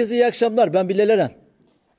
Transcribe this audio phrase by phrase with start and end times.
[0.00, 0.74] Herkese iyi akşamlar.
[0.74, 1.30] Ben Bilal Eren.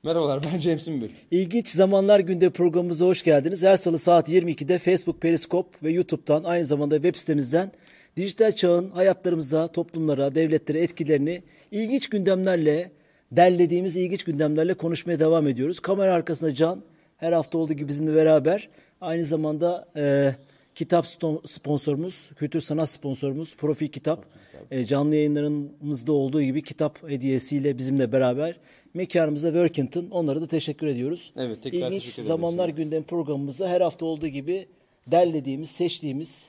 [0.02, 1.08] Merhabalar ben James Ümbül.
[1.30, 3.62] İlginç Zamanlar Günde programımıza hoş geldiniz.
[3.62, 7.72] Her salı saat 22'de Facebook, Periskop ve YouTube'dan aynı zamanda web sitemizden
[8.16, 12.90] dijital çağın hayatlarımıza, toplumlara, devletlere etkilerini ilginç gündemlerle,
[13.32, 15.80] derlediğimiz ilginç gündemlerle konuşmaya devam ediyoruz.
[15.80, 16.82] Kamera arkasında Can,
[17.16, 18.68] her hafta olduğu gibi bizimle beraber.
[19.00, 20.34] Aynı zamanda e,
[20.74, 21.06] kitap
[21.44, 24.24] sponsorumuz, kültür sanat sponsorumuz Profil Kitap.
[24.70, 28.56] E, canlı yayınlarımızda olduğu gibi kitap hediyesiyle bizimle beraber
[28.94, 30.06] mekanımızda Workington.
[30.10, 31.32] Onlara da teşekkür ediyoruz.
[31.36, 32.82] Evet, tekrar İlginç teşekkür ederim Zamanlar size.
[32.82, 34.66] Gündem programımızda her hafta olduğu gibi
[35.06, 36.48] derlediğimiz, seçtiğimiz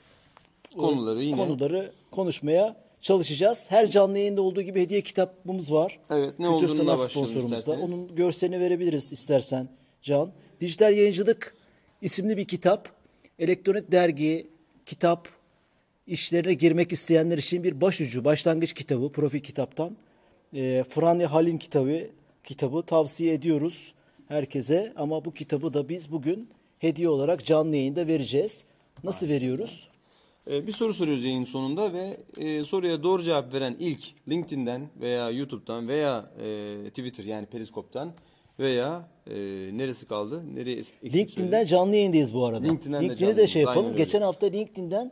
[0.77, 1.38] Konuları yine.
[1.38, 3.71] konuları konuşmaya çalışacağız.
[3.71, 5.99] Her canlı yayında olduğu gibi hediye kitabımız var.
[6.09, 7.71] Evet, ne Kültür Sanat sponsorumuzda.
[7.71, 9.69] Onun görselini verebiliriz istersen
[10.01, 10.31] Can.
[10.61, 11.55] Dijital Yayıncılık
[12.01, 12.89] isimli bir kitap.
[13.39, 14.48] Elektronik dergi,
[14.86, 15.30] kitap
[16.08, 19.98] işlerine girmek isteyenler için bir başucu, başlangıç kitabı Profil Kitap'tan.
[20.53, 22.09] E, Franya Halin kitabı
[22.44, 23.94] kitabı tavsiye ediyoruz
[24.28, 28.66] herkese ama bu kitabı da biz bugün hediye olarak canlı yayında vereceğiz.
[29.03, 29.90] Nasıl veriyoruz?
[30.47, 35.30] Ee, bir soru soruyoruz yayın sonunda ve e, soruya doğru cevap veren ilk LinkedIn'den veya
[35.30, 38.14] YouTube'dan veya e, Twitter yani Periskop'tan
[38.59, 39.33] veya e,
[39.77, 40.43] neresi kaldı?
[40.55, 41.67] Nereye eksik LinkedIn'den söyledim?
[41.67, 42.66] canlı yayındayız bu arada.
[42.66, 43.79] LinkedIn'den de LinkedIn'i canlı de şey yapalım.
[43.79, 44.03] Aynen öyle.
[44.03, 45.11] Geçen hafta LinkedIn'den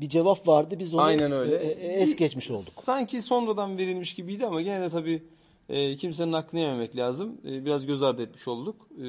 [0.00, 0.76] bir cevap vardı.
[0.78, 1.56] Biz onu Aynen öyle.
[1.56, 2.72] e, e, es geçmiş olduk.
[2.84, 5.22] Sanki sonradan verilmiş gibiydi ama gene de tabii
[5.68, 7.40] e, kimsenin hakkını yememek lazım.
[7.48, 8.88] E, biraz göz ardı etmiş olduk.
[8.96, 9.02] E,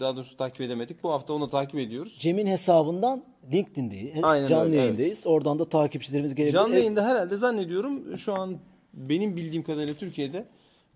[0.00, 1.02] daha doğrusu takip edemedik.
[1.02, 2.16] Bu hafta onu takip ediyoruz.
[2.20, 4.12] Cem'in hesabından LinkedIn'deyiz.
[4.22, 5.26] Aynen canlı öyle, yayındayız.
[5.26, 6.54] Oradan da takipçilerimiz gelebilir.
[6.54, 8.58] Canlı Evet, yayında herhalde zannediyorum şu an
[8.94, 10.44] benim bildiğim kadarıyla Türkiye'de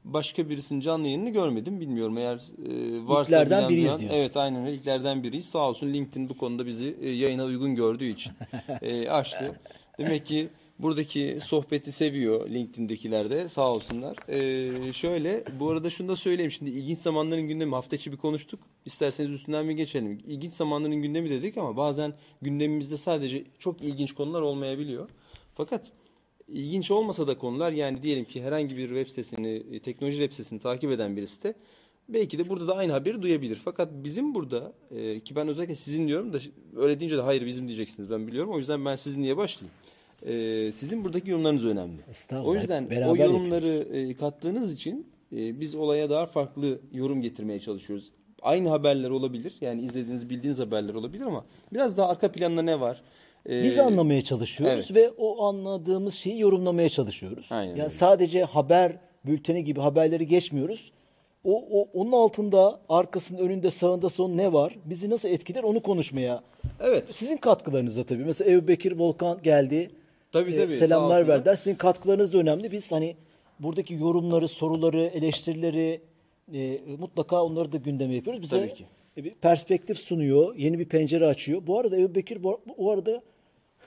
[0.05, 1.81] başka birisinin canlı yayınını görmedim.
[1.81, 4.19] Bilmiyorum eğer e, varsa İlklerden bilen biriyiz diyorsun.
[4.19, 5.47] Evet aynen öyle ilklerden biriyiz.
[5.47, 8.33] Sağ olsun LinkedIn bu konuda bizi e, yayına uygun gördüğü için
[8.83, 9.61] e, açtı.
[9.99, 14.17] Demek ki buradaki sohbeti seviyor LinkedIn'dekiler de sağ olsunlar.
[14.29, 18.61] E, şöyle bu arada şunu da söyleyeyim şimdi ilginç zamanların gündemi hafta içi bir konuştuk.
[18.85, 20.19] İsterseniz üstünden bir geçelim.
[20.27, 22.13] İlginç zamanların gündemi dedik ama bazen
[22.43, 25.09] gündemimizde sadece çok ilginç konular olmayabiliyor.
[25.55, 25.93] Fakat
[26.53, 30.61] ilginç olmasa da konular yani diyelim ki herhangi bir web sitesini, e, teknoloji web sitesini
[30.61, 31.55] takip eden birisi de
[32.09, 33.59] belki de burada da aynı haberi duyabilir.
[33.65, 36.39] Fakat bizim burada e, ki ben özellikle sizin diyorum da
[36.77, 38.51] öyle deyince de hayır bizim diyeceksiniz ben biliyorum.
[38.53, 39.75] O yüzden ben sizin diye başlayayım.
[40.27, 42.01] E, sizin buradaki yorumlarınız önemli.
[42.45, 48.13] O yüzden o yorumları e, kattığınız için e, biz olaya daha farklı yorum getirmeye çalışıyoruz.
[48.43, 49.55] Aynı haberler olabilir.
[49.61, 53.03] Yani izlediğiniz, bildiğiniz haberler olabilir ama biraz daha arka planda ne var?
[53.49, 54.97] E, Biz anlamaya çalışıyoruz evet.
[54.97, 57.49] ve o anladığımız şeyi yorumlamaya çalışıyoruz.
[57.53, 57.91] Aynen yani öyle.
[57.91, 58.93] sadece haber
[59.27, 60.93] bülteni gibi haberleri geçmiyoruz.
[61.45, 64.77] O, o onun altında, arkasında, önünde, sağında, son ne var?
[64.85, 66.43] Bizi nasıl etkiler onu konuşmaya.
[66.81, 67.15] Evet.
[67.15, 68.25] Sizin katkılarınızla tabii.
[68.25, 69.91] Mesela Ebu Bekir Volkan geldi.
[70.33, 71.55] Tabii, Ee, tabii, selamlar verdiler.
[71.55, 72.73] Sizin katkılarınız da önemli.
[72.73, 73.17] Biz hani
[73.61, 76.01] buradaki yorumları, soruları, eleştirileri
[76.55, 78.43] e, mutlaka onları da gündeme yapıyoruz.
[78.43, 78.85] Bize Tabii ki.
[79.17, 81.63] e, bir perspektif sunuyor, yeni bir pencere açıyor.
[81.67, 83.23] Bu arada Ebu Bekir bu, bu arada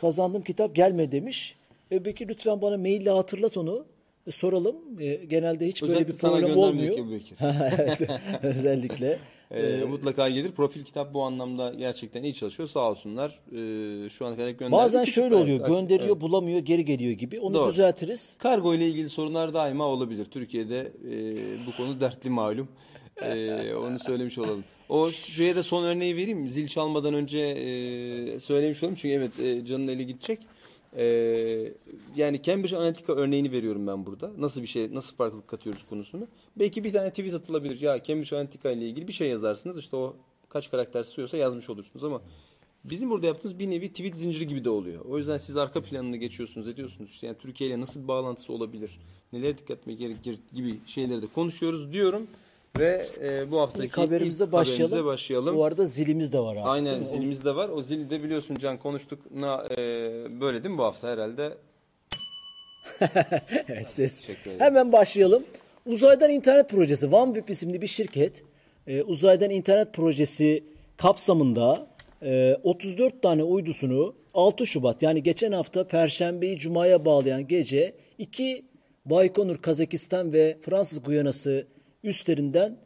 [0.02, 1.56] kazandığım kitap gelme demiş.
[1.92, 3.86] Ebu Bekir lütfen bana maille hatırlat onu.
[4.28, 4.76] E, soralım.
[5.00, 7.20] E, genelde hiç böyle Özellikle bir sana program göndermedik olmuyor.
[7.20, 7.38] Bekir.
[7.78, 8.02] evet,
[8.44, 9.20] özellikle.
[9.52, 10.52] Ee, mutlaka gelir.
[10.52, 12.70] Profil kitap bu anlamda gerçekten iyi çalışıyor.
[12.70, 13.40] Sağ olsunlar.
[13.52, 14.72] Ee, şu ana kadar gönderdi.
[14.72, 15.60] Bazen şöyle bir oluyor.
[15.60, 16.22] aksi- Gönderiyor, evet.
[16.22, 17.40] bulamıyor, geri geliyor gibi.
[17.40, 17.72] Onu Doğru.
[17.72, 18.36] düzeltiriz.
[18.38, 20.26] Kargo ile ilgili sorunlar daima olabilir.
[20.26, 21.36] Türkiye'de e,
[21.68, 22.68] bu konu dertli malum.
[23.22, 24.64] E, onu söylemiş olalım.
[24.90, 26.48] O şeye de son örneği vereyim?
[26.48, 28.96] Zil çalmadan önce e, söylemiş olalım.
[28.96, 30.40] Çünkü evet e, canın eli gidecek.
[30.98, 31.06] E,
[32.16, 34.32] yani Cambridge Analytica örneğini veriyorum ben burada.
[34.38, 36.28] Nasıl bir şey, nasıl farklılık katıyoruz konusunu.
[36.56, 37.82] Belki bir tane tweet atılabilir.
[37.82, 39.78] Ya Cambridge Analytica ile ilgili bir şey yazarsınız.
[39.78, 40.16] İşte o
[40.50, 42.22] kaç karakter sığıyorsa yazmış olursunuz ama
[42.84, 45.06] Bizim burada yaptığımız bir nevi tweet zinciri gibi de oluyor.
[45.06, 47.10] O yüzden siz arka planını geçiyorsunuz, ediyorsunuz.
[47.10, 49.00] İşte yani Türkiye ile nasıl bir bağlantısı olabilir,
[49.34, 52.28] nelere dikkat etmek gerekir gibi şeyleri de konuşuyoruz diyorum.
[52.80, 54.86] Ve e, bu haftaki İlk haberimize başlayalım.
[54.86, 55.58] haberimize başlayalım.
[55.58, 56.62] Bu arada zilimiz de var abi.
[56.62, 57.70] Aynen zilimiz de var.
[57.70, 59.20] O zili de biliyorsun Can konuştuk.
[59.36, 59.78] Na, e,
[60.42, 61.54] böyle değil mi bu hafta herhalde?
[63.68, 64.22] Evet, ses.
[64.60, 65.44] Hemen başlayalım.
[65.86, 68.44] Uzaydan internet projesi OneWeb isimli bir şirket
[68.88, 70.64] e, uzaydan internet projesi
[70.98, 71.88] kapsamında
[72.22, 78.66] e, 34 tane uydusunu 6 Şubat yani geçen hafta Perşembeyi Cuma'ya bağlayan gece iki
[79.06, 81.68] Baykonur Kazakistan ve Fransız Guyanası
[82.04, 82.78] üstlerinden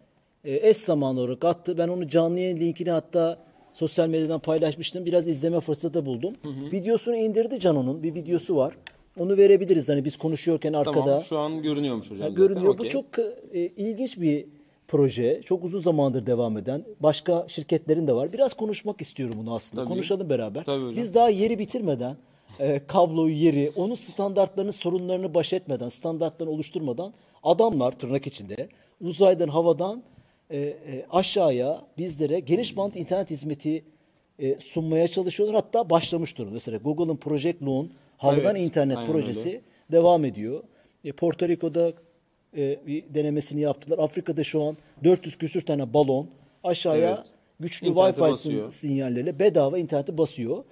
[0.44, 1.78] eş zamanlı olarak attı.
[1.78, 3.38] Ben onu canlı yayın linkini hatta
[3.74, 5.06] sosyal medyadan paylaşmıştım.
[5.06, 6.34] Biraz izleme fırsatı buldum.
[6.72, 8.04] Videosunu indirdi Cano'nun.
[8.04, 8.74] Bir videosu var.
[9.20, 11.06] Onu verebiliriz hani biz konuşuyorken arkada.
[11.06, 12.20] Tamam şu an görünüyormuş hocam.
[12.20, 12.36] Ha, zaten.
[12.36, 12.68] görünüyor.
[12.68, 12.90] Bu Okey.
[12.90, 13.06] çok
[13.54, 14.46] e, ilginç bir
[14.88, 15.42] proje.
[15.46, 16.84] Çok uzun zamandır devam eden.
[17.00, 18.34] Başka şirketlerin de var.
[18.34, 19.82] Biraz konuşmak istiyorum bunu aslında.
[19.82, 19.94] Tabii.
[19.94, 20.64] Konuşalım beraber.
[20.64, 20.98] Tabii hocam.
[20.98, 22.16] Biz daha yeri bitirmeden
[22.60, 28.70] e, kabloyu, yeri, onun standartlarını, sorunlarını baş etmeden, standartlarını oluşturmadan adamlar tırnak içinde
[29.02, 30.04] uzaydan havadan
[30.50, 33.84] e, e, aşağıya bizlere geniş bant internet hizmeti
[34.40, 35.56] e, sunmaya çalışıyorlar.
[35.56, 36.54] Hatta başlamış durumda.
[36.54, 39.62] Mesela Google'ın Project Loon havadan Evet, internet projesi öyle.
[39.92, 40.64] devam ediyor.
[41.04, 41.94] E, Porto Rico'da
[42.58, 44.00] e, bir denemesini yaptılar.
[44.00, 46.28] Afrika'da şu an 400 küsür tane balon
[46.64, 47.26] aşağıya Evet.
[47.60, 48.68] güçlü İnternete Wi-Fi basıyor.
[48.68, 50.64] sin- sinyalleriyle bedava internete basıyor.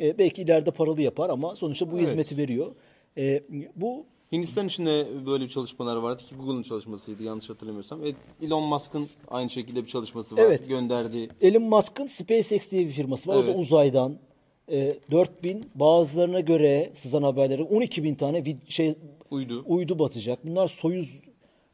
[0.00, 2.08] E, belki ileride paralı yapar ama sonuçta bu Evet.
[2.08, 2.72] hizmeti veriyor.
[3.18, 3.42] E,
[3.76, 8.04] bu Hindistan içinde böyle bir çalışmalar vardı ki Google'ın çalışmasıydı yanlış hatırlamıyorsam.
[8.06, 8.12] E,
[8.46, 10.42] Elon Musk'ın aynı şekilde bir çalışması var.
[10.42, 10.68] Evet.
[10.68, 13.36] Gönderdiği Elon Musk'ın SpaceX diye bir firması var.
[13.36, 13.56] O da Evet.
[13.58, 14.16] uzaydan
[14.70, 18.94] e, 4000 bazılarına göre sızan haberleri 12 bin tane vid- şey
[19.30, 19.64] uydu.
[19.66, 20.46] uydu batacak.
[20.46, 21.20] Bunlar Soyuz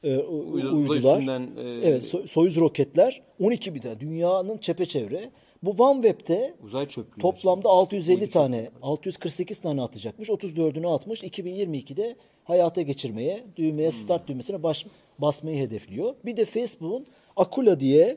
[0.04, 1.14] e, uydular.
[1.14, 5.30] üstünden, e, evet, So- Soyuz roketler 12 bin tane dünyanın çepeçevre.
[5.62, 7.22] Bu OneWeb'de Uzay çöplüğü.
[7.22, 10.28] Toplamda 650 Uydu tane, 648 tane atacakmış.
[10.28, 11.22] 34'ünü atmış.
[11.22, 14.86] 2022'de hayata geçirmeye, düğmeye, start düğmesine baş,
[15.18, 16.14] basmayı hedefliyor.
[16.24, 17.06] Bir de Facebook'un
[17.36, 18.16] Akula diye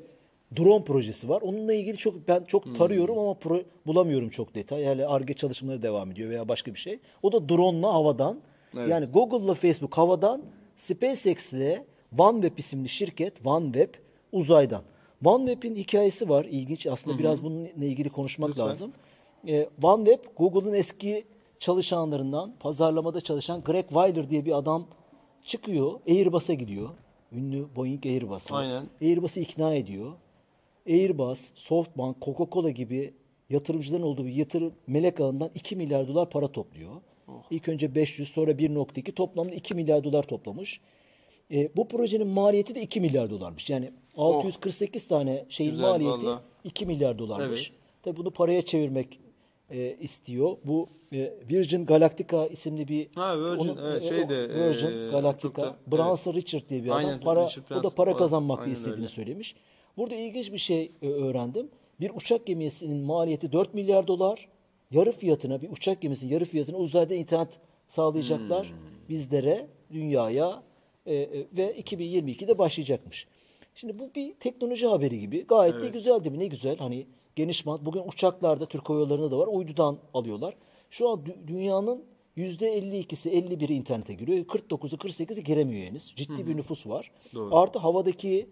[0.58, 1.42] drone projesi var.
[1.42, 4.82] Onunla ilgili çok ben çok tarıyorum ama pro- bulamıyorum çok detay.
[4.82, 7.00] Yani Arge çalışmaları devam ediyor veya başka bir şey.
[7.24, 8.40] O da drone'la havadan.
[8.78, 8.90] Evet.
[8.90, 10.42] Yani Google'la Facebook havadan,
[10.76, 11.82] SpaceX'le
[12.18, 13.94] OneWeb isimli şirket OneWeb
[14.32, 14.82] uzaydan.
[15.26, 16.88] OneWeb'in hikayesi var ilginç.
[16.88, 18.68] Aslında biraz bununla ilgili konuşmak Lütfen.
[18.68, 18.94] lazım.
[19.48, 21.26] Ee, OneWeb Google'ın eski
[21.60, 24.88] çalışanlarından pazarlamada çalışan Greg Weiler diye bir adam
[25.44, 26.00] çıkıyor.
[26.08, 26.90] Airbus'a gidiyor.
[27.32, 28.56] Ünlü Boeing Airbus'a.
[28.56, 28.84] Aynen.
[29.02, 30.14] Airbus'u ikna ediyor.
[30.88, 33.14] Airbus, SoftBank, Coca-Cola gibi
[33.50, 36.92] yatırımcıların olduğu bir yatırım melek ağından 2 milyar dolar para topluyor.
[37.28, 37.44] Oh.
[37.52, 40.82] İlk önce 500 sonra 1.2 toplamda 2 milyar dolar toplamış.
[41.52, 43.70] E, bu projenin maliyeti de 2 milyar dolarmış.
[43.70, 45.74] Yani 648 tane şeyin Oh.
[45.76, 46.42] Güzel, maliyeti vallahi.
[46.64, 47.70] 2 milyar dolarmış.
[47.72, 47.80] Evet.
[48.04, 49.20] Tabii bunu paraya çevirmek
[49.70, 50.58] e, istiyor.
[50.64, 55.12] Bu e, Virgin Galactica isimli bir Ha, Virgin, evet, e, şey o- de, Virgin e,
[55.12, 55.62] Galactica.
[55.62, 56.98] da- Branson Richard diye bir adam.
[56.98, 59.08] Aynen, para, Richard o da para kazanmak istediğini öyle.
[59.08, 59.56] söylemiş.
[59.98, 61.70] Burada ilginç bir şey e, öğrendim.
[62.00, 64.48] Bir uçak gemisinin maliyeti 4 milyar dolar.
[64.92, 68.76] Yarı fiyatına bir uçak gemisinin yarı fiyatına uzayda internet sağlayacaklar Hmm.
[69.10, 70.64] bizlere, dünyaya
[71.06, 73.28] e, e, ve 2022'de başlayacakmış.
[73.76, 75.46] Şimdi bu bir teknoloji haberi gibi.
[75.48, 76.40] Gayet de güzel değil mi?
[76.40, 76.78] Ne güzel.
[76.78, 77.06] Hani
[77.36, 77.86] geniş bant.
[77.86, 79.48] Bugün uçaklarda Türk Hava Yolları'nda da var.
[79.48, 80.56] Uydudan alıyorlar.
[80.90, 82.04] Şu an dü- dünyanın
[82.38, 84.46] %52'si 51'i internete giriyor.
[84.46, 86.14] 49'u 48'i giremiyor henüz.
[86.16, 87.12] Ciddi bir nüfus var.
[87.34, 87.56] Doğru.
[87.58, 88.50] Artı havadaki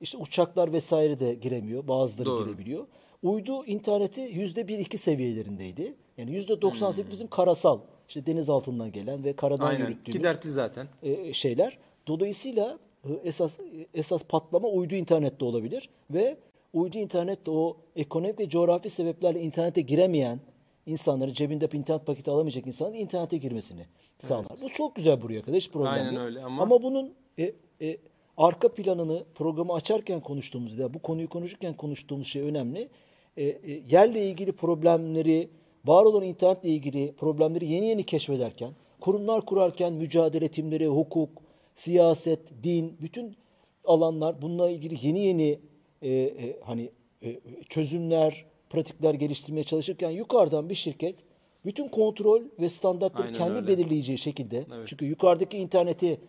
[0.00, 1.88] işte uçaklar vesaire de giremiyor.
[1.88, 2.44] Bazıları Doğru.
[2.44, 2.86] girebiliyor.
[3.22, 5.94] Uydu interneti %1-2 seviyelerindeydi.
[6.18, 7.10] Yani %98 Hmm.
[7.12, 9.80] bizim karasal, işte deniz altından gelen ve karadan Aynen.
[9.84, 10.88] yürüttüğümüz Ki dertli zaten.
[11.02, 11.78] e, şeyler.
[12.06, 13.58] Dolayısıyla e, esas
[13.94, 16.36] esas patlama uydu internette olabilir ve
[16.72, 20.40] uydu internette o ekonomik ve coğrafi sebeplerle internete giremeyen
[20.86, 23.86] insanların cebinde internet paketi alamayacak insanların internete girmesini
[24.18, 24.58] sağlar.
[24.62, 27.96] Bu çok güzel buraya kadar hiç problem Aynen öyle ama- bunun e, e,
[28.36, 32.88] arka planını programı açarken konuştuğumuzda bu konuyu konuşurken konuştuğumuz şey önemli.
[33.36, 35.48] E, e, yerle ilgili problemleri,
[35.84, 41.30] var olan internetle ilgili problemleri yeni yeni keşfederken, kurumlar kurarken mücadele timleri, hukuk,
[41.74, 43.36] siyaset, din, bütün
[43.84, 45.58] alanlar bununla ilgili yeni yeni
[46.02, 46.90] e, e, hani
[47.22, 51.16] e, çözümler, pratikler geliştirmeye çalışırken yukarıdan bir şirket
[51.64, 53.66] bütün kontrol ve standartları Aynen kendi öyle.
[53.66, 54.88] belirleyeceği şekilde Evet.
[54.88, 56.20] çünkü yukarıdaki interneti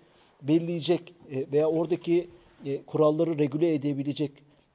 [0.42, 2.30] belirleyecek e, veya oradaki
[2.66, 4.32] e, kuralları regüle edebilecek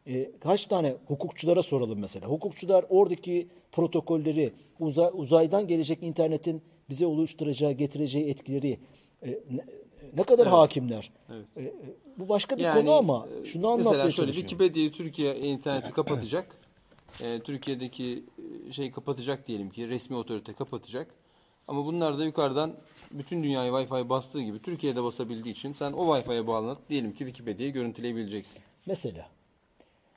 [0.06, 2.26] e, kaç tane hukukçulara soralım mesela.
[2.26, 8.78] Hukukçular oradaki protokolleri uza- uzaydan gelecek internetin bize oluşturacağı, getireceği etkileri
[9.26, 9.38] e,
[10.16, 11.10] ne, kadar hakimler.
[11.32, 11.46] Evet.
[11.56, 11.74] E, e,
[12.16, 14.32] bu başka bir Yani, konu ama şunu anlatmaya Mesela şöyle.
[14.32, 16.46] Wikipedia'yı Türkiye interneti kapatacak.
[17.22, 18.24] E, Türkiye'deki
[18.68, 21.08] e, şey kapatacak diyelim ki resmi otorite kapatacak.
[21.68, 22.74] Ama bunlar da yukarıdan
[23.12, 27.72] bütün dünyaya Wi-Fi bastığı gibi Türkiye'de basabildiği için sen o Wi-Fi'ye bağlanıp diyelim ki Wikipedia'yı
[27.72, 28.58] görüntüleyebileceksin.
[28.86, 29.28] Mesela.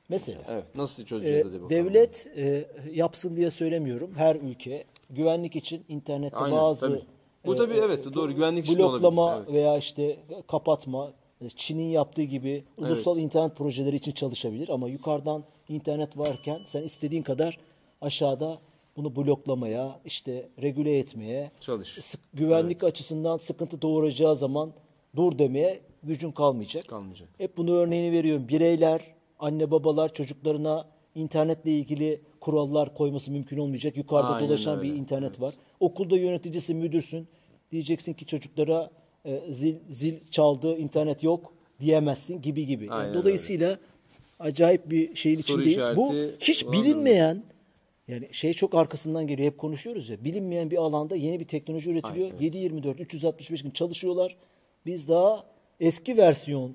[0.08, 0.40] Mesela.
[0.48, 0.64] Evet.
[0.74, 1.70] Nasıl çözeceğiz E, hadi bakalım.
[1.70, 4.12] devlet e, yapsın diye söylemiyorum.
[4.16, 7.02] Her ülke güvenlik için internette Aynen, bazı tabii.
[7.46, 9.54] Bu e, tabii evet, doğru, güvenlik için de bloklama olabilir, evet.
[9.54, 13.24] veya işte kapatma e, Çin'in yaptığı gibi ulusal Evet.
[13.24, 17.58] internet projeleri için çalışabilir ama yukarıdan internet varken sen istediğin kadar
[18.00, 18.58] aşağıda
[18.96, 21.88] bunu bloklamaya, işte regüle etmeye, Çalış.
[21.88, 24.72] sık- güvenlik açısından sıkıntı doğuracağı zaman
[25.16, 26.88] dur demeye gücün kalmayacak.
[26.88, 27.28] Kalmayacak.
[27.38, 28.48] Hep bunu örneğini veriyorum.
[28.48, 29.00] Bireyler,
[29.38, 33.96] anne babalar çocuklarına internetle ilgili kurallar koyması mümkün olmayacak.
[33.96, 35.54] Yukarıda Aynen dolaşan bir öyle, internet var.
[35.80, 37.28] Okulda yöneticisi, müdürsün.
[37.72, 38.90] Diyeceksin ki çocuklara
[39.24, 42.84] e, zil zil çaldı, internet yok diyemezsin gibi gibi.
[42.84, 43.78] Yani Aynen dolayısıyla
[44.38, 45.96] acayip bir şeyin Soru içindeyiz.
[45.96, 47.42] Bu hiç bilinmeyen
[48.08, 49.52] yani şey çok arkasından geliyor.
[49.52, 50.24] Hep konuşuyoruz ya.
[50.24, 52.26] Bilinmeyen bir alanda yeni bir teknoloji üretiliyor.
[52.26, 52.54] Aynen, evet.
[52.54, 54.36] 7-24, 365 gün çalışıyorlar.
[54.86, 55.44] Biz daha
[55.80, 56.72] eski versiyon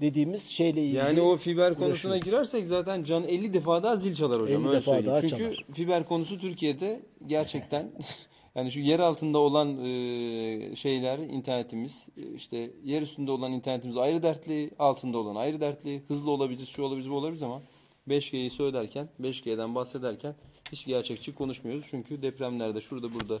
[0.00, 2.24] dediğimiz şeyle ilgili Yani o fiber konusuna uğraşıyoruz.
[2.24, 5.06] girersek zaten Can 50 defa daha zil çalar hocam 50 öyle defa söyleyeyim.
[5.10, 5.64] daha Çünkü çalar.
[5.72, 7.92] fiber konusu Türkiye'de gerçekten
[8.54, 14.22] yani şu yer altında olan e, şeyler internetimiz e, işte yer üstünde olan internetimiz ayrı
[14.22, 17.62] dertli, altında olan ayrı dertli, hızlı olabilir, şu olabilir, bu olabilir ama
[18.08, 20.34] 5G'yi söylerken, 5G'den bahsederken
[20.72, 21.84] hiç gerçekçi konuşmuyoruz.
[21.90, 23.38] Çünkü depremlerde şurada burada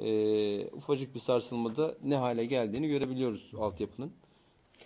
[0.00, 4.12] e, ufacık bir sarsılmada ne hale geldiğini görebiliyoruz altyapının.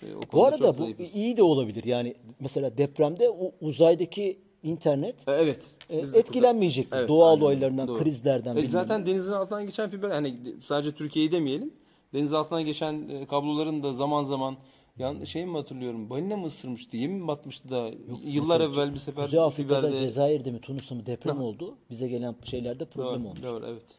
[0.02, 1.14] E, o Bu arada bu zayıfız.
[1.14, 1.85] iyi de olabilir.
[1.85, 5.76] Yani mesela depremde o uzaydaki internet E, Evet.
[5.90, 6.88] e, etkilenmeyecek.
[6.92, 7.42] Evet, Doğal aynen.
[7.42, 7.99] olaylarından, Doğru.
[7.99, 11.75] krizlerden E, zaten denizin altından geçen fiber hani sadece Türkiye'yi demeyelim.
[12.14, 14.56] Deniz altından geçen e, kabloların da zaman zaman
[14.99, 16.11] yan şey mi hatırlıyorum?
[16.11, 16.97] Balina mı ısırmıştı?
[16.97, 17.90] Yemi mi batmıştı da
[18.25, 21.75] yıllar Mesela evvel bir sefer Kuzey Afrika'da, fiberde Cezayir'de mi, Tunus'ta mı deprem oldu.
[21.90, 23.42] Bize gelen şeylerde problem doğru, olmuş.
[23.42, 23.99] doğru, evet.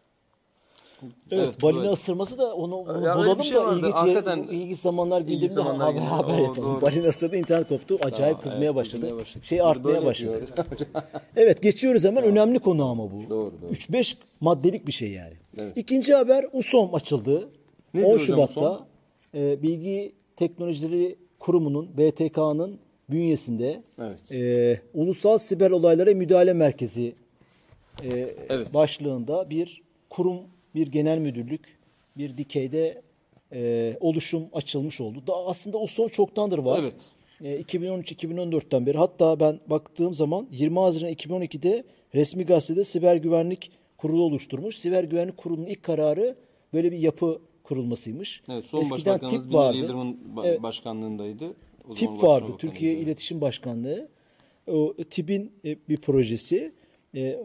[1.31, 1.91] Evet, balina doğru.
[1.91, 3.79] ısırması da onu, onu Ya bulalım şey da vardı.
[3.79, 6.71] ilginç, Hakikaten ilginç zamanlar zamanlar haber, haber Oo, yapalım.
[6.73, 6.81] doğru.
[6.81, 7.97] Balina ısırdı internet koptu.
[8.03, 9.17] Acayip Aa, kızmaya evet, başladı.
[9.21, 9.45] başladı.
[9.45, 10.45] Şey artmaya başladı.
[11.35, 12.23] Evet geçiyoruz hemen.
[12.23, 13.29] Önemli konu ama bu.
[13.29, 13.71] Doğru, doğru.
[13.71, 15.33] 3-5 maddelik bir şey yani.
[15.57, 15.77] Evet.
[15.77, 17.49] İkinci haber USOM açıldı.
[17.93, 18.87] Nedir 10 hocam Şubat'ta
[19.35, 22.79] e, Bilgi Teknolojileri Kurumu'nun BTK'nın
[23.09, 24.31] bünyesinde Evet.
[24.31, 27.15] e, Ulusal Siber Olaylara Müdahale Merkezi
[28.03, 28.73] e, Evet.
[28.73, 30.37] başlığında bir kurum,
[30.75, 31.77] bir genel müdürlük,
[32.17, 33.01] bir dikeyde
[33.53, 35.27] e, oluşum açılmış oldu.
[35.27, 36.79] Da aslında USOM çoktandır var.
[36.81, 37.11] Evet.
[37.43, 41.83] E, 2013-2014'ten beri hatta ben baktığım zaman 20 Haziran 2012'de
[42.15, 44.77] resmi gazetede siber güvenlik kurulu oluşturmuş.
[44.77, 46.35] Siber güvenlik kurulunun ilk kararı
[46.73, 48.41] böyle bir yapı kurulmasıymış.
[48.49, 49.77] Evet, son Eskiden başbakanımız tip vardı.
[49.77, 50.63] Yıldırım'ın ba- Evet.
[50.63, 51.53] başkanlığındaydı.
[51.89, 52.51] O Tip vardı.
[52.57, 54.09] Türkiye İletişim Başkanlığı.
[54.67, 56.71] O TİP'in e, bir projesi.
[57.13, 57.39] E, e,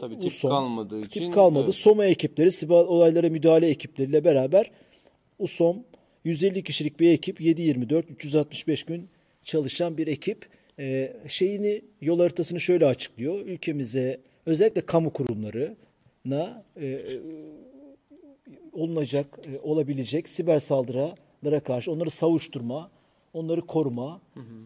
[0.00, 0.48] Tabii tip USOM.
[0.50, 1.64] kalmadığı Tip için, kalmadı.
[1.64, 1.74] evet.
[1.76, 4.70] SOMA ekipleri, siber olaylara müdahale ekipleriyle beraber
[5.38, 5.84] USOM
[6.24, 9.08] 150 kişilik bir ekip 7-24 365 gün
[9.44, 13.40] çalışan bir ekip e, şeyini yol haritasını şöyle açıklıyor.
[13.46, 17.20] Ülkemize özellikle kamu kurumlarına e, e,
[18.72, 22.90] olunacak, e, olabilecek siber saldırılara karşı onları savuşturma,
[23.34, 24.20] onları koruma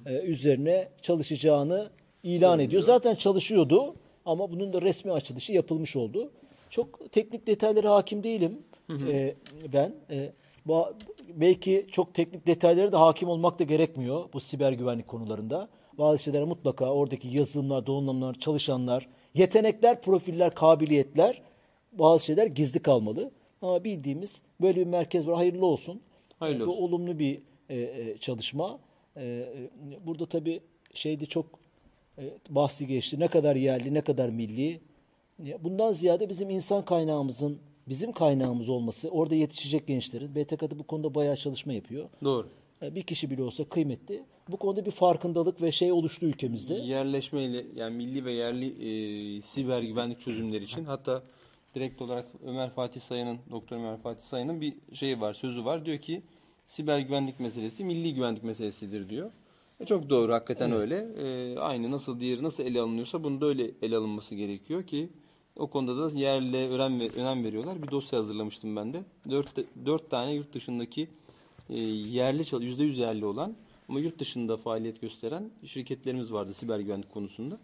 [0.07, 1.91] e, üzerine çalışacağını
[2.23, 2.83] ilan ediyor.
[2.83, 3.95] Zaten çalışıyordu
[4.29, 6.31] ama bunun da resmi açılışı yapılmış oldu.
[6.71, 8.59] Çok teknik detaylara hakim değilim
[8.91, 9.35] e,
[9.73, 9.95] ben.
[10.11, 10.33] E,
[10.67, 10.93] ba-
[11.35, 15.69] belki çok teknik detaylara da hakim olmak da gerekmiyor bu siber güvenlik konularında.
[15.99, 21.43] Bazı şeylere mutlaka oradaki yazılımlar, donanımlar, çalışanlar, yetenekler, profiller, kabiliyetler
[21.93, 23.31] bazı şeyler gizli kalmalı.
[23.63, 25.37] Ama bildiğimiz böyle bir merkez var.
[25.37, 26.01] Hayırlı olsun.
[26.39, 26.83] Hayırlı Bu olsun.
[26.83, 28.79] olumlu bir e, e, çalışma.
[29.17, 29.47] E, e,
[30.07, 30.61] burada tabii
[30.95, 31.47] şeyde çok
[32.51, 33.21] bahsi geçti.
[33.21, 34.81] Ne kadar yerli, ne kadar milli.
[35.45, 37.59] Ya Bundan ziyade bizim insan kaynağımızın
[37.89, 42.09] bizim kaynağımız olması, orada yetişecek gençlerin BTK'da bu konuda bayağı çalışma yapıyor.
[42.25, 42.49] Doğru.
[42.83, 44.23] E, Bir kişi bile olsa kıymetli.
[44.49, 46.75] Bu konuda bir farkındalık ve şey oluştu ülkemizde.
[46.75, 51.23] Yerleşmeyle yani milli ve yerli e, siber güvenlik çözümleri için hatta
[51.75, 55.87] direkt olarak Ömer Fatih Sayın'ın Doktor Ömer Fatih Sayın'ın bir şeyi var, sözü var.
[55.87, 56.23] Diyor ki
[56.67, 59.31] siber güvenlik meselesi milli güvenlik meselesidir diyor.
[59.81, 61.07] E, çok doğru hakikaten öyle.
[61.25, 65.09] E, aynı nasıl diğeri nasıl ele alınıyorsa bunu da öyle ele alınması gerekiyor ki
[65.57, 67.83] o konuda da yerle önem, önem veriyorlar.
[67.83, 69.03] Bir dosya hazırlamıştım ben de.
[69.31, 69.49] Dört,
[69.87, 71.09] dört tane yurt dışındaki
[71.71, 73.55] e, yerli, yüzde yüz yerli olan
[73.89, 77.59] ama yurt dışında faaliyet gösteren şirketlerimiz vardı siber güvenlik konusunda.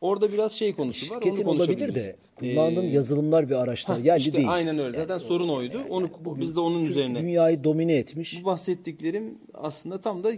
[0.00, 1.20] Orada biraz şey konusu var.
[1.22, 4.52] Şirketin onu olabilir de kullandığın Ee, yazılımlar bir araçlar yerli işte değil.
[4.52, 4.98] aynen öyle.
[4.98, 5.80] Zaten sorun oydu.
[5.90, 7.20] Onu biz de onun üzerine.
[7.20, 8.40] Dünyayı domine etmiş.
[8.42, 10.32] Bu bahsettiklerim aslında tam da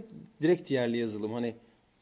[0.45, 1.33] direkt yerli yazılım.
[1.33, 1.53] Hani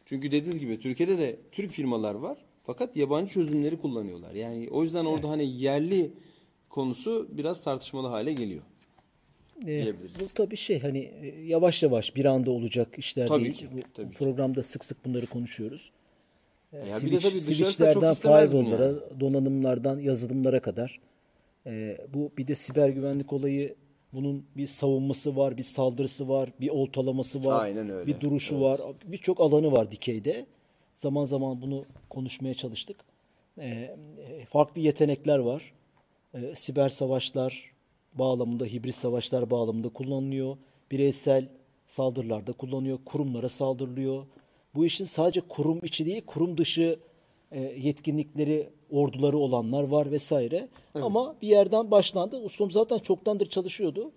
[0.05, 2.37] çünkü dediğiniz gibi Türkiye'de de Türk firmalar var.
[2.63, 4.33] Fakat yabancı çözümleri kullanıyorlar.
[4.33, 6.11] Yani o yüzden orada hani yerli
[6.69, 8.61] konusu biraz tartışmalı hale geliyor.
[9.61, 10.19] Ee, diyebiliriz.
[10.19, 13.55] bu tabii şey hani e, yavaş yavaş bir anda olacak işler Tabii değil.
[13.55, 14.17] ki, Bu tabii ki.
[14.17, 15.91] programda sık sık bunları konuşuyoruz.
[16.73, 20.99] Ee, Ya bir de tabii switchlerden firewall'lara, donanımlardan yazılımlara kadar.
[21.67, 23.75] Ee, bu bir de siber güvenlik olayı
[24.13, 28.07] bunun bir savunması var, bir saldırısı var, bir oltalaması var, Aynen öyle.
[28.07, 28.63] bir duruşu Evet.
[28.63, 28.81] var.
[29.05, 30.45] Birçok alanı var dikeyde.
[30.95, 32.97] Zaman zaman bunu konuşmaya çalıştık.
[33.59, 33.95] E,
[34.49, 35.73] farklı yetenekler var.
[36.33, 37.71] Ee, siber savaşlar
[38.13, 40.57] bağlamında, hibrit savaşlar bağlamında kullanılıyor.
[40.91, 41.47] Bireysel
[41.87, 42.99] saldırılarda kullanılıyor.
[43.05, 44.25] Kurumlara saldırılıyor.
[44.75, 46.97] Bu işin sadece kurum içi değil, kurum dışı e,
[47.59, 50.67] yetkinlikleri, orduları olanlar var vesaire.
[50.95, 52.37] Ama bir yerden başlandı.
[52.37, 54.11] Ustum zaten çoktandır çalışıyordu.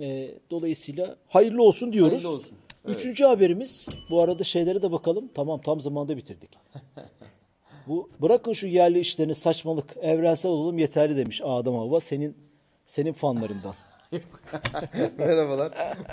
[0.00, 2.12] E, dolayısıyla hayırlı olsun diyoruz.
[2.12, 2.56] Hayırlı olsun.
[2.86, 2.96] Evet.
[2.96, 3.86] Üçüncü haberimiz.
[4.10, 5.28] Bu arada şeylere de bakalım.
[5.34, 6.50] Tamam tam zamanda bitirdik.
[7.86, 9.96] Bu bırakın şu yerli işlerini saçmalık.
[10.00, 12.36] Evrensel olalım yeterli demiş Adem Hava senin
[12.86, 13.74] senin fanlarından.
[15.18, 15.72] Merhabalar.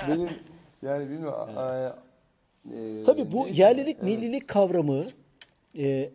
[0.10, 0.30] Benim
[0.84, 1.58] Yani bilmiyorum.
[1.58, 1.96] a-
[2.74, 4.04] e, Tabii bu yerlilik, evet.
[4.04, 5.06] millilik kavramı
[5.78, 6.10] e,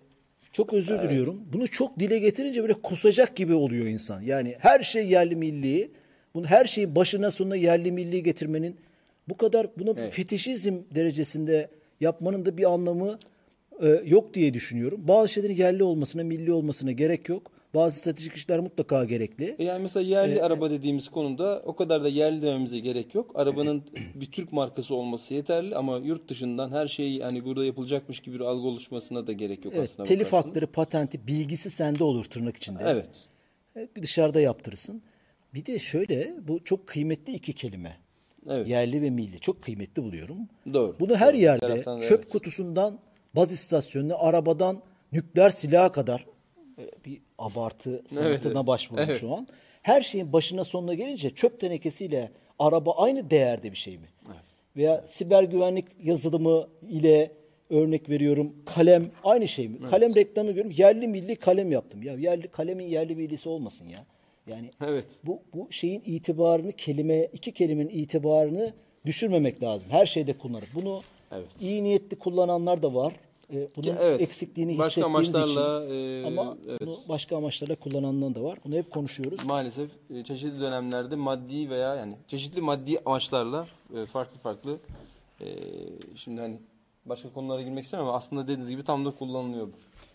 [0.57, 1.43] çok özür diliyorum.
[1.53, 4.23] Bunu çok dile getirince böyle kusacak gibi oluyor insan.
[4.23, 5.91] Yani her şey yerli milli.
[6.35, 8.77] Bunu her şeyin başına sonuna yerli milli getirmenin
[9.29, 10.13] bu kadar bunu Evet.
[10.13, 11.69] fetişizm derecesinde
[12.01, 13.19] yapmanın da bir anlamı
[13.83, 15.01] e, yok diye düşünüyorum.
[15.09, 17.51] Bazı şeylerin yerli olmasına, milli olmasına gerek yok.
[17.77, 19.57] Bazı stratejik işler mutlaka gerekli.
[19.59, 23.33] E Yani mesela yerli araba dediğimiz konuda o kadar da yerli dememize gerek yok.
[23.35, 28.35] Arabanın bir Türk markası olması yeterli ama yurt dışından her şey hani burada yapılacakmış gibi
[28.35, 30.09] bir algı oluşmasına da gerek yok Evet, aslında.
[30.09, 30.47] telif bakarsanız.
[30.47, 32.83] hakları, patenti, bilgisi sende olur tırnak içinde.
[32.87, 33.29] Evet.
[33.97, 35.03] Bir dışarıda yaptırırsın.
[35.55, 37.97] Bir de şöyle bu çok kıymetli iki kelime.
[38.49, 38.69] Evet.
[38.69, 39.41] Yerli ve milli.
[39.41, 40.39] Çok kıymetli buluyorum.
[40.73, 40.97] Doğru.
[41.01, 41.43] Bunu her Doğru.
[41.43, 42.29] Yerde taraftan çöp evet.
[42.29, 42.99] kutusundan
[43.37, 46.27] baz istasyonuna, arabadan nükleer silaha kadar
[46.79, 48.67] e, bir abartı sanatına evet.
[48.67, 49.21] başvurdum Evet.
[49.21, 49.49] şu an.
[49.83, 54.07] Her şeyin başına sonuna gelince çöp tenekesiyle araba aynı değerde bir şey mi?
[54.77, 57.33] Veya siber güvenlik yazılımı ile
[57.71, 59.79] örnek veriyorum kalem aynı şey mi?
[59.91, 60.73] Kalem reklamı görüyorum.
[60.77, 62.03] Yerli milli kalem yaptım.
[62.03, 63.99] Ya yerli kalemin yerli millisi olmasın ya.
[64.47, 65.07] Yani Evet.
[65.25, 68.73] bu bu şeyin itibarını kelime iki kelimenin itibarını
[69.07, 69.89] düşürmemek lazım.
[69.91, 70.69] Her şeyde kullanır.
[70.75, 71.03] Bunu
[71.33, 71.47] Evet.
[71.61, 73.13] iyi niyetli kullananlar da var.
[73.53, 74.21] Ee, bunun evet.
[74.21, 75.95] eksikliğini Başka hissettiğimiz amaçlarla, için.
[75.95, 76.81] e, Ama evet.
[76.81, 78.59] bunu başka amaçlarla kullananlar da var.
[78.65, 79.45] Bunu hep konuşuyoruz.
[79.45, 84.77] Maalesef e, çeşitli dönemlerde maddi veya yani çeşitli maddi amaçlarla e, farklı farklı
[85.41, 85.47] e,
[86.17, 86.59] şimdi hani
[87.07, 89.73] başka konulara girmek istemiyorum ama aslında dediğiniz gibi tam da kullanılıyor bu.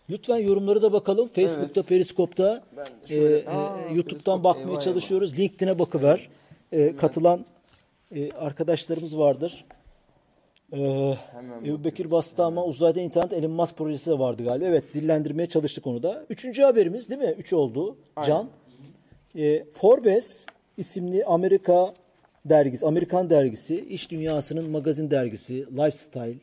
[0.09, 1.27] Lütfen yorumları da bakalım.
[1.27, 1.89] Facebook'ta, Evet.
[1.89, 2.63] Periskop'ta,
[3.03, 5.39] e, şöyle- e, Aa, YouTube'dan Periskop, bakmaya eyvah, çalışıyoruz.
[5.39, 6.29] LinkedIn'e bakıver.
[6.71, 7.45] E, katılan
[8.15, 9.65] e, arkadaşlarımız vardır.
[10.73, 10.77] E,
[11.31, 14.65] Hemen Ebu Bekir bastı ama uzayda internet Elon Musk projesi de vardı galiba.
[14.65, 16.25] Evet dillendirmeye çalıştık onu da.
[16.29, 17.35] Üçüncü haberimiz değil mi?
[17.37, 17.95] Üç oldu.
[18.25, 18.49] Can.
[19.35, 20.45] E, Forbes
[20.77, 21.93] isimli Amerika
[22.45, 26.35] dergisi, Amerikan dergisi, iş dünyasının magazin dergisi, lifestyle,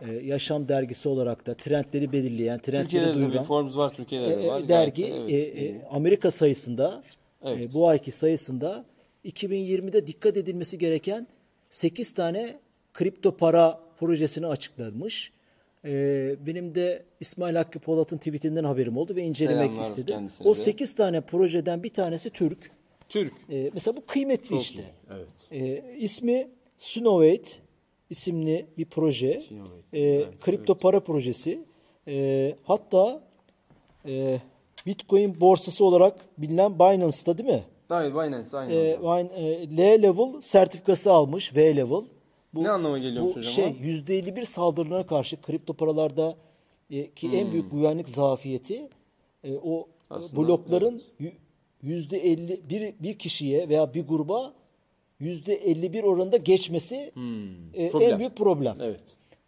[0.00, 4.28] e, yaşam dergisi olarak da trendleri belirleyen, trendleri Türkiye'de de bir duyuran Forbes var, Türkiye'de
[4.28, 4.68] de e, var.
[4.68, 5.82] dergi de, e, evet.
[5.82, 7.02] e, Amerika sayısında
[7.44, 7.70] Evet.
[7.70, 8.84] e, bu ayki sayısında
[9.24, 11.26] 2020'de dikkat edilmesi gereken
[11.70, 12.56] 8 tane
[12.98, 15.32] kripto para projesini açıklamış.
[15.84, 15.90] E,
[16.46, 20.14] benim de İsmail Hakkı Polat'ın tweetinden haberim oldu ve incelemek Selamlar istedim.
[20.14, 20.58] kendisine O de.
[20.60, 22.70] 8 tane projeden bir tanesi Türk.
[23.08, 23.32] Türk.
[23.50, 24.80] E, mesela bu kıymetli Çok işte.
[24.82, 25.28] iyi, Evet.
[25.52, 27.50] E, ismi Snowate
[28.10, 29.42] isimli bir proje.
[29.48, 31.60] Snowate, E, evet, kripto para projesi.
[32.08, 33.22] E, hatta
[34.08, 34.38] e,
[34.86, 37.62] Bitcoin borsası olarak bilinen Binance'da değil mi?
[37.88, 38.72] Hayır Binance aynı.
[38.74, 39.02] E, anda.
[39.18, 41.56] Bin- e, L-level sertifikası almış.
[41.56, 42.04] V-level.
[42.56, 43.68] Bu, Ne anlama geliyormuş bu hocam şey o?
[43.68, 46.36] %51 saldırılara karşı kripto paralarda
[46.90, 48.88] e, ki en büyük güvenlik zafiyeti
[49.44, 50.16] e, o Hmm.
[50.16, 51.32] Aslında, blokların yü-
[51.84, 54.54] %50 bir, bir kişiye veya bir gruba
[55.20, 57.90] %51 oranında geçmesi e, Hmm.
[57.90, 58.10] Problem.
[58.12, 58.76] en büyük problem.
[58.80, 59.02] Evet.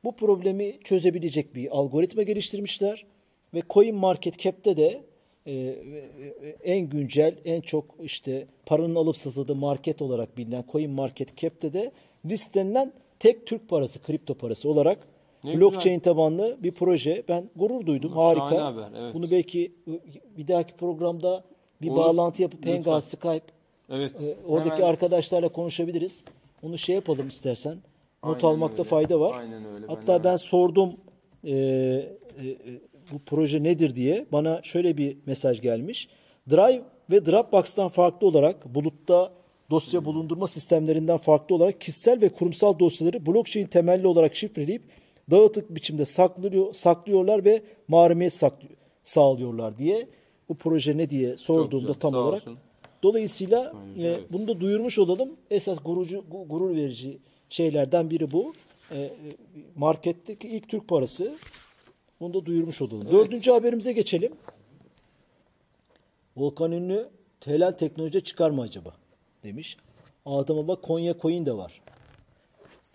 [0.04, 3.06] Bu problemi çözebilecek bir algoritma geliştirmişler
[3.54, 5.02] ve Coin Market Cap'te de
[5.46, 5.56] e, e,
[6.42, 11.72] e, en güncel, en çok işte paranın alıp satıldığı market olarak bilinen Coin Market Cap'te
[11.72, 11.92] de
[12.30, 14.98] listelenen tek Türk parası, kripto parası olarak
[15.44, 17.22] Ne blockchain tabanlı bir proje.
[17.28, 18.12] Ben gurur duydum.
[18.14, 18.64] Şahane Harika.
[18.64, 19.14] haber, evet.
[19.14, 19.72] Bunu belki
[20.36, 21.44] bir dahaki programda
[21.82, 21.96] bir Olur.
[21.98, 22.66] bağlantı yapıp.
[22.66, 23.40] Hangout, Skype
[23.90, 24.22] Evet.
[24.22, 26.24] e, oradaki Hemen- arkadaşlarla konuşabiliriz.
[26.62, 27.76] Onu şey yapalım istersen.
[28.24, 28.88] Not Aynen almakta öyle.
[28.88, 29.38] fayda var.
[29.40, 29.82] Aynen öyle.
[29.88, 30.92] Ben Hatta hemen- ben sordum
[31.44, 32.56] e, e, e,
[33.12, 34.26] bu proje nedir diye.
[34.32, 36.08] Bana şöyle bir mesaj gelmiş.
[36.50, 39.32] Drive ve Dropbox'tan farklı olarak bulutta
[39.70, 44.83] dosya bulundurma sistemlerinden farklı olarak kişisel ve kurumsal dosyaları blockchain temelli olarak şifreleyip
[45.31, 48.68] dağıtık biçimde saklıyor, saklıyorlar ve mahremiyet saklı-
[49.04, 50.09] sağlıyorlar diye
[50.48, 52.59] bu proje ne diye sorduğumda güzel, tam olarak olsun.
[53.02, 54.33] Dolayısıyla e, evet.
[54.33, 55.31] bunu da duyurmuş olalım.
[55.50, 57.18] Esas gurucu, gu- gurur verici
[57.50, 58.54] şeylerden biri bu.
[58.90, 59.11] E, e,
[59.76, 61.37] marketteki ilk Türk parası.
[62.20, 63.07] Bunu da duyurmuş olalım.
[63.12, 64.33] Dördüncü haberimize geçelim.
[66.37, 67.09] Volkan Ünlü
[67.44, 68.94] helal teknoloji çıkar mı acaba?
[69.44, 69.77] Demiş.
[70.27, 71.81] Adama bak Konya Coin de var.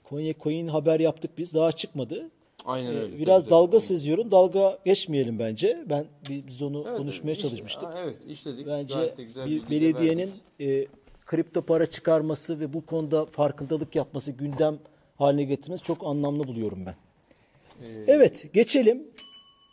[0.04, 1.54] Konya Coin haber yaptık biz.
[1.54, 2.30] Daha çıkmadı.
[2.66, 3.20] Aynen E, öyle.
[3.20, 3.82] Biraz Tabii, dalga tabii.
[3.82, 4.32] seziyorum.
[4.32, 5.84] Dalga geçmeyelim bence.
[5.90, 7.84] Ben bi- biz onu Evet, konuşmaya iş- çalışmıştık.
[7.84, 8.68] Aa, Evet işledik.
[8.68, 10.88] Bence güzel bir belediyenin e,
[11.26, 14.80] kripto para çıkarması ve bu konuda farkındalık yapması, gündem
[15.18, 16.96] haline getirmesi çok anlamlı buluyorum ben.
[17.86, 19.04] Ee, Evet, geçelim.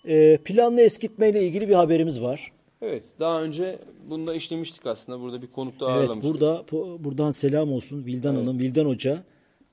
[0.08, 2.52] E, planlı eskitmeyle ilgili bir haberimiz var.
[2.82, 3.78] Evet daha önce
[4.10, 5.20] bunu da işlemiştik aslında.
[5.20, 6.24] Burada bir konukta Evet, ağırlamıştık.
[6.34, 9.22] burada po- buradan selam olsun Vildan Hanım, Vildan Hoca.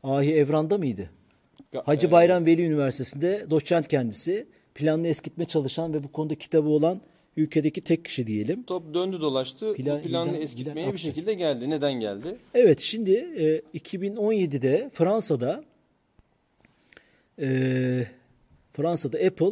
[0.03, 1.09] Ahi Evran'da mıydı?
[1.85, 4.47] Hacı e, Bayram Veli Üniversitesi'nde doçent kendisi.
[4.75, 7.01] Planlı eskitme çalışan ve bu konuda kitabı olan
[7.37, 8.63] ülkedeki tek kişi diyelim.
[8.63, 9.73] Top döndü dolaştı.
[9.73, 11.69] Plan- bu planlı Hilal- eskitmeye Hilal bir şekilde geldi.
[11.69, 12.37] Neden geldi?
[12.53, 15.63] Evet şimdi e, 2017'de Fransa'da
[17.41, 17.47] e,
[18.73, 19.51] Fransa'da Apple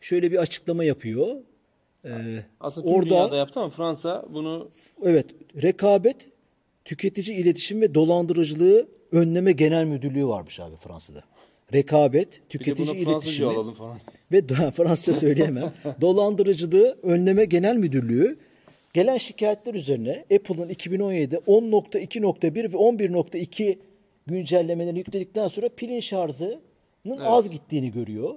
[0.00, 1.28] şöyle bir açıklama yapıyor.
[2.04, 2.10] E,
[2.60, 4.68] Aslında tüm orada dünyada yaptı ama Fransa bunu
[5.02, 5.26] evet
[5.62, 6.28] rekabet
[6.84, 11.24] tüketici iletişim ve dolandırıcılığı önleme genel müdürlüğü varmış abi Fransa'da.
[11.72, 13.96] Rekabet, bir tüketici iletişimi alalım falan.
[14.32, 15.72] ve Fransızca söyleyemem.
[16.00, 18.38] Dolandırıcılığı Önleme Genel Müdürlüğü
[18.92, 23.78] gelen şikayetler üzerine Apple'ın 2017'de 10.2.1 ve 11.2
[24.26, 28.34] güncellemelerini yükledikten sonra pilin şarjının az gittiğini görüyor.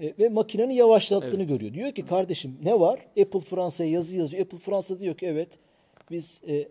[0.00, 1.74] E, ve makinenin yavaşlattığını görüyor.
[1.74, 3.06] Diyor ki kardeşim ne var?
[3.20, 4.42] Apple Fransa'ya yazı yazıyor.
[4.42, 5.58] Apple Fransa diyor ki evet
[6.10, 6.68] biz e,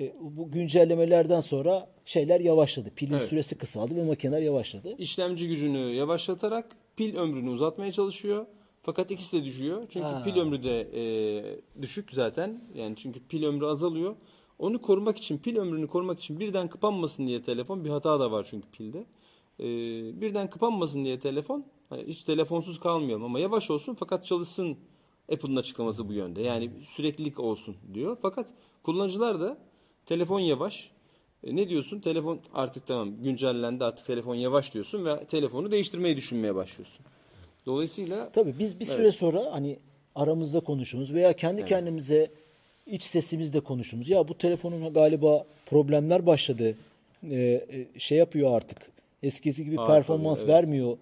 [0.00, 2.90] e, bu güncellemelerden sonra şeyler yavaşladı.
[2.96, 3.22] Pilin Evet.
[3.22, 4.94] süresi kısaldı ve makineler yavaşladı.
[4.98, 8.46] İşlemci gücünü yavaşlatarak pil ömrünü uzatmaya çalışıyor.
[8.82, 9.84] Fakat ikisi de düşüyor.
[9.88, 12.60] Çünkü pil ömrü de e, düşük zaten.
[12.74, 14.16] Yani çünkü pil ömrü azalıyor.
[14.58, 18.46] Onu korumak için, pil ömrünü korumak için birden kapanmasın diye telefon, bir hata da var
[18.50, 19.06] çünkü pilde.
[19.60, 19.66] E,
[20.20, 21.64] birden kapanmasın diye telefon,
[21.96, 24.76] hiç telefonsuz kalmayalım ama yavaş olsun fakat çalışsın
[25.32, 26.42] Apple'ın açıklaması bu yönde.
[26.42, 28.18] Yani süreklilik olsun diyor.
[28.22, 28.46] Fakat
[28.82, 29.58] kullanıcılar da
[30.06, 30.90] telefon yavaş,
[31.44, 32.00] e, ne diyorsun?
[32.00, 37.06] Telefon artık tamam güncellendi artık telefon yavaş diyorsun ve telefonu değiştirmeyi düşünmeye başlıyorsun.
[37.66, 39.78] Dolayısıyla Tabii biz bir süre sonra hani
[40.14, 42.30] aramızda konuştuğumuz veya kendi kendimize
[42.86, 46.74] iç sesimizle konuştuğumuz ya bu telefonun galiba problemler başladı.
[47.30, 48.78] Ee, şey yapıyor artık.
[49.22, 50.62] Eskisi gibi Aa, performans tabii, evet.
[50.62, 50.96] vermiyor.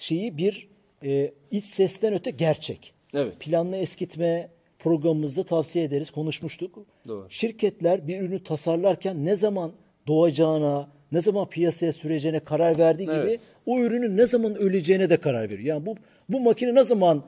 [0.00, 0.68] Şeyi bir
[1.04, 2.92] e, iç sesten öte gerçek.
[3.14, 3.40] Evet.
[3.40, 6.10] Planlı eskitme programımızda tavsiye ederiz.
[6.10, 6.78] Konuşmuştuk.
[7.08, 7.26] Doğru.
[7.30, 9.72] Şirketler bir ürünü tasarlarken ne zaman
[10.06, 13.40] doğacağına, ne zaman piyasaya süreceğine karar verdiği gibi Evet.
[13.66, 15.60] o ürünün ne zaman öleceğine de karar veriyor.
[15.60, 15.96] Yani bu
[16.28, 17.24] bu makine ne zaman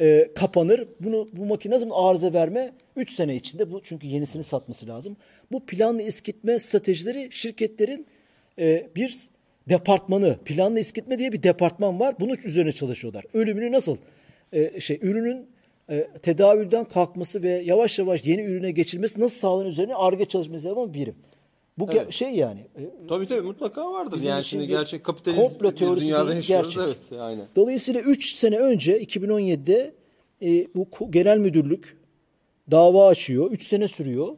[0.00, 0.88] e, kapanır?
[1.00, 2.72] Bunu bu makine ne zaman arıza verme?
[2.96, 5.16] 3 sene içinde bu çünkü yenisini satması lazım.
[5.52, 8.06] Bu planlı eskitme stratejileri şirketlerin
[8.58, 9.28] e, bir
[9.68, 12.14] departmanı, planlı eskitme diye bir departman var.
[12.20, 13.24] Bunun üzerine çalışıyorlar.
[13.34, 13.96] Ölümünü nasıl
[14.52, 15.46] e, şey ürünün
[15.90, 20.94] e, tedavülden kalkması ve yavaş yavaş yeni ürüne geçilmesi nasıl sağlanır üzerine arge çalışması yapan
[20.94, 21.14] bir birim.
[21.78, 22.12] Bu Evet.
[22.12, 22.60] şey yani.
[22.60, 24.16] e, tabii tabii mutlaka vardır.
[24.16, 26.74] Bizim yani şimdi gerçek kapitalizm komplo teorisi dünyada yaşıyoruz.
[26.74, 26.96] gerçek.
[27.12, 27.46] Evet, aynen.
[27.56, 29.94] Dolayısıyla 3 sene önce 2017'de
[30.42, 31.96] e, bu genel müdürlük
[32.70, 33.50] dava açıyor.
[33.50, 34.28] 3 sene sürüyor.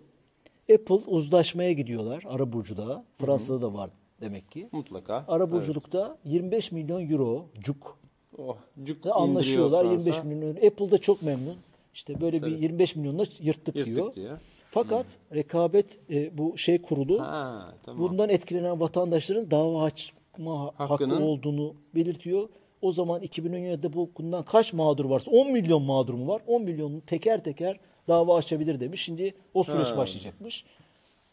[0.74, 3.04] Apple uzlaşmaya gidiyorlar Araburcu'da.
[3.18, 3.90] Fransa'da da var
[4.24, 4.68] demek ki.
[4.72, 5.24] Mutlaka.
[5.28, 7.96] Araburculukta 25 milyon euro cuk
[8.38, 9.84] Oh, cuk anlaşıyorlar.
[9.84, 10.28] indiriyor 25 Fransa.
[10.28, 10.66] milyon euro.
[10.66, 11.56] Apple da çok memnun.
[11.94, 14.14] İşte böyle bir 25 milyonla yırttık, Yırttık diyor.
[14.14, 14.38] diyor.
[14.70, 18.02] Fakat rekabet e, bu şey kurulu Ha, tamam.
[18.08, 22.48] bundan etkilenen vatandaşların dava açma hakkı Hakkının- olduğunu belirtiyor.
[22.82, 26.42] O zaman 2017'de bu bundan kaç mağdur varsa 10 milyon mağdur mu var?
[26.46, 29.02] 10 milyonun teker teker dava açabilir demiş.
[29.02, 29.96] Şimdi o süreç Ha.
[29.96, 30.64] başlayacakmış.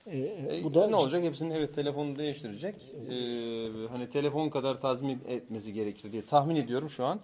[0.08, 0.18] Ee,
[0.52, 1.24] E, bu da ne olacak?
[1.24, 2.76] Hepsinin evet telefonu değiştirecek.
[3.10, 7.20] Ee, hani telefon kadar tazmin etmesi gerekir diye tahmin ediyorum şu an.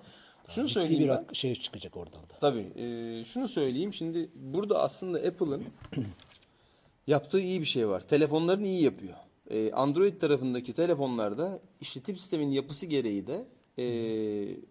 [0.49, 1.25] Şunu ciddi söyleyeyim bir ben.
[1.33, 2.33] şey çıkacak oradan da.
[2.41, 2.67] Tabii.
[2.81, 3.93] e, şunu söyleyeyim.
[3.93, 5.63] Şimdi burada aslında Apple'ın
[7.07, 8.01] yaptığı iyi bir şey var.
[8.01, 9.13] Telefonlarını iyi yapıyor.
[9.49, 13.45] E, Android tarafındaki telefonlarda işletim sisteminin yapısı gereği de
[13.79, 13.85] e,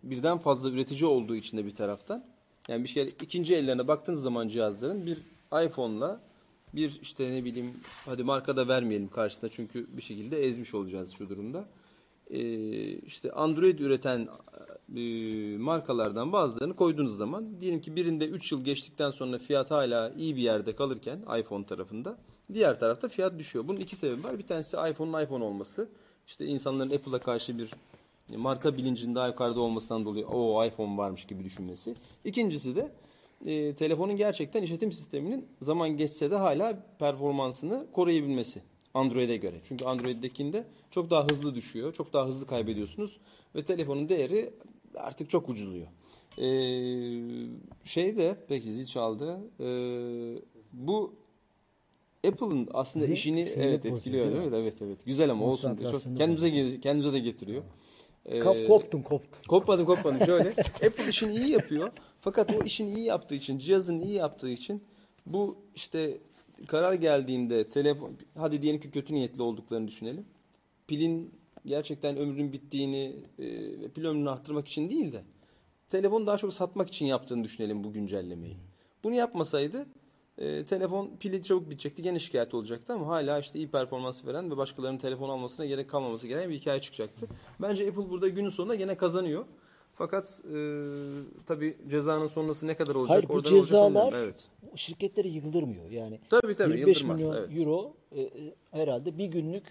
[0.02, 2.24] birden fazla üretici olduğu için de bir taraftan.
[2.68, 5.18] Yani bir şey ikinci ellerine baktığınız zaman cihazların bir
[5.66, 6.20] iPhone'la
[6.76, 7.72] bir işte ne bileyim
[8.06, 11.68] hadi marka da vermeyelim karşısında çünkü bir şekilde ezmiş olacağız şu durumda.
[12.30, 12.40] E,
[12.98, 14.28] işte Android üreten
[14.96, 15.00] e,
[15.58, 20.42] markalardan bazılarını koyduğunuz zaman diyelim ki birinde 3 yıl geçtikten sonra fiyat hala iyi bir
[20.42, 22.18] yerde kalırken iPhone tarafında
[22.52, 23.68] diğer tarafta fiyat düşüyor.
[23.68, 24.38] Bunun iki sebebi var.
[24.38, 25.88] Bir tanesi iPhone'un iPhone olması.
[26.26, 27.70] İşte insanların Apple'a karşı bir
[28.36, 31.94] marka bilincinin daha yukarıda olmasından dolayı o iPhone varmış gibi düşünmesi.
[32.24, 32.92] İkincisi de
[33.44, 38.62] e, telefonun gerçekten işletim sisteminin zaman geçse de hala performansını koruyabilmesi.
[38.94, 39.60] Android'e göre.
[39.68, 41.94] Çünkü Android'dekinde çok daha hızlı düşüyor.
[41.94, 43.18] Çok daha hızlı kaybediyorsunuz.
[43.54, 44.50] Ve telefonun değeri
[44.94, 45.86] artık çok ucuzluyor.
[46.38, 46.42] Ee,
[47.84, 49.38] şey de peki zil çaldı.
[49.60, 51.14] Ee, bu
[52.28, 54.26] Apple'ın aslında Zil işini evet etkiliyor.
[54.26, 54.42] değil mi?
[54.42, 54.98] Evet evet evet.
[55.06, 55.78] Güzel ama olsun.
[55.90, 57.62] Çok, kendimize kendimize de getiriyor.
[58.26, 59.42] Ee, koptum koptum.
[59.48, 60.48] Kopmadım kopmadım şöyle.
[60.86, 61.92] Apple işini iyi yapıyor.
[62.26, 64.82] Fakat o işini iyi yaptığı için, cihazını iyi yaptığı için
[65.26, 66.18] bu işte
[66.66, 70.26] karar geldiğinde telefon hadi diyelim ki kötü niyetli olduklarını düşünelim.
[70.86, 71.34] Pilin
[71.66, 73.44] gerçekten ömrünün bittiğini e,
[73.88, 75.22] pil ömrünü arttırmak için değil de
[75.90, 78.56] telefonu daha çok satmak için yaptığını düşünelim bu güncellemeyi.
[79.04, 79.86] Bunu yapmasaydı
[80.38, 82.02] e, telefon pili çabuk bitecekti.
[82.02, 86.26] Gene şikayet olacaktı ama hala işte iyi performans veren ve başkalarının telefon almasına gerek kalmaması
[86.26, 87.28] gereken bir hikaye çıkacaktı.
[87.62, 89.44] Bence Apple burada günün sonunda gene kazanıyor.
[89.96, 90.58] Fakat e,
[91.46, 93.16] tabii cezanın sonrası ne kadar olacak?
[93.16, 94.12] Hayır bu cezalar.
[94.12, 94.48] Evet.
[94.74, 95.90] şirketleri yıldırmıyor.
[95.90, 97.58] Yani Tabii, tabii, 25 yıldırmaz, milyon evet.
[97.58, 98.30] euro e, e,
[98.70, 99.64] herhalde bir günlük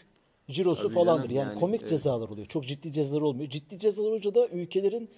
[0.50, 1.24] cirosu Tabii falandır.
[1.24, 1.90] canım, yani, yani, komik evet.
[1.90, 2.48] cezalar oluyor.
[2.48, 3.50] Çok ciddi cezalar olmuyor.
[3.50, 5.10] Ciddi cezalar olunca da ülkelerin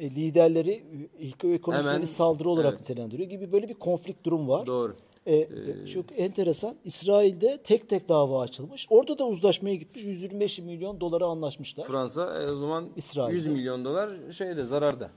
[0.00, 0.84] e, liderleri
[1.18, 2.80] ilk ekonomisine saldırı olarak evet.
[2.80, 4.66] nitelendiriyor gibi böyle bir konflik durum var.
[4.66, 4.96] Doğru.
[5.26, 5.48] E,
[5.92, 6.76] çok enteresan.
[6.84, 8.86] İsrail'de tek tek dava açılmış.
[8.90, 10.04] Orada da uzlaşmaya gitmiş.
[10.04, 11.86] 125 milyon dolara anlaşmışlar.
[11.86, 13.36] Fransa e, o zaman İsrail'de.
[13.36, 15.10] 100 milyon dolar şeyde zararda.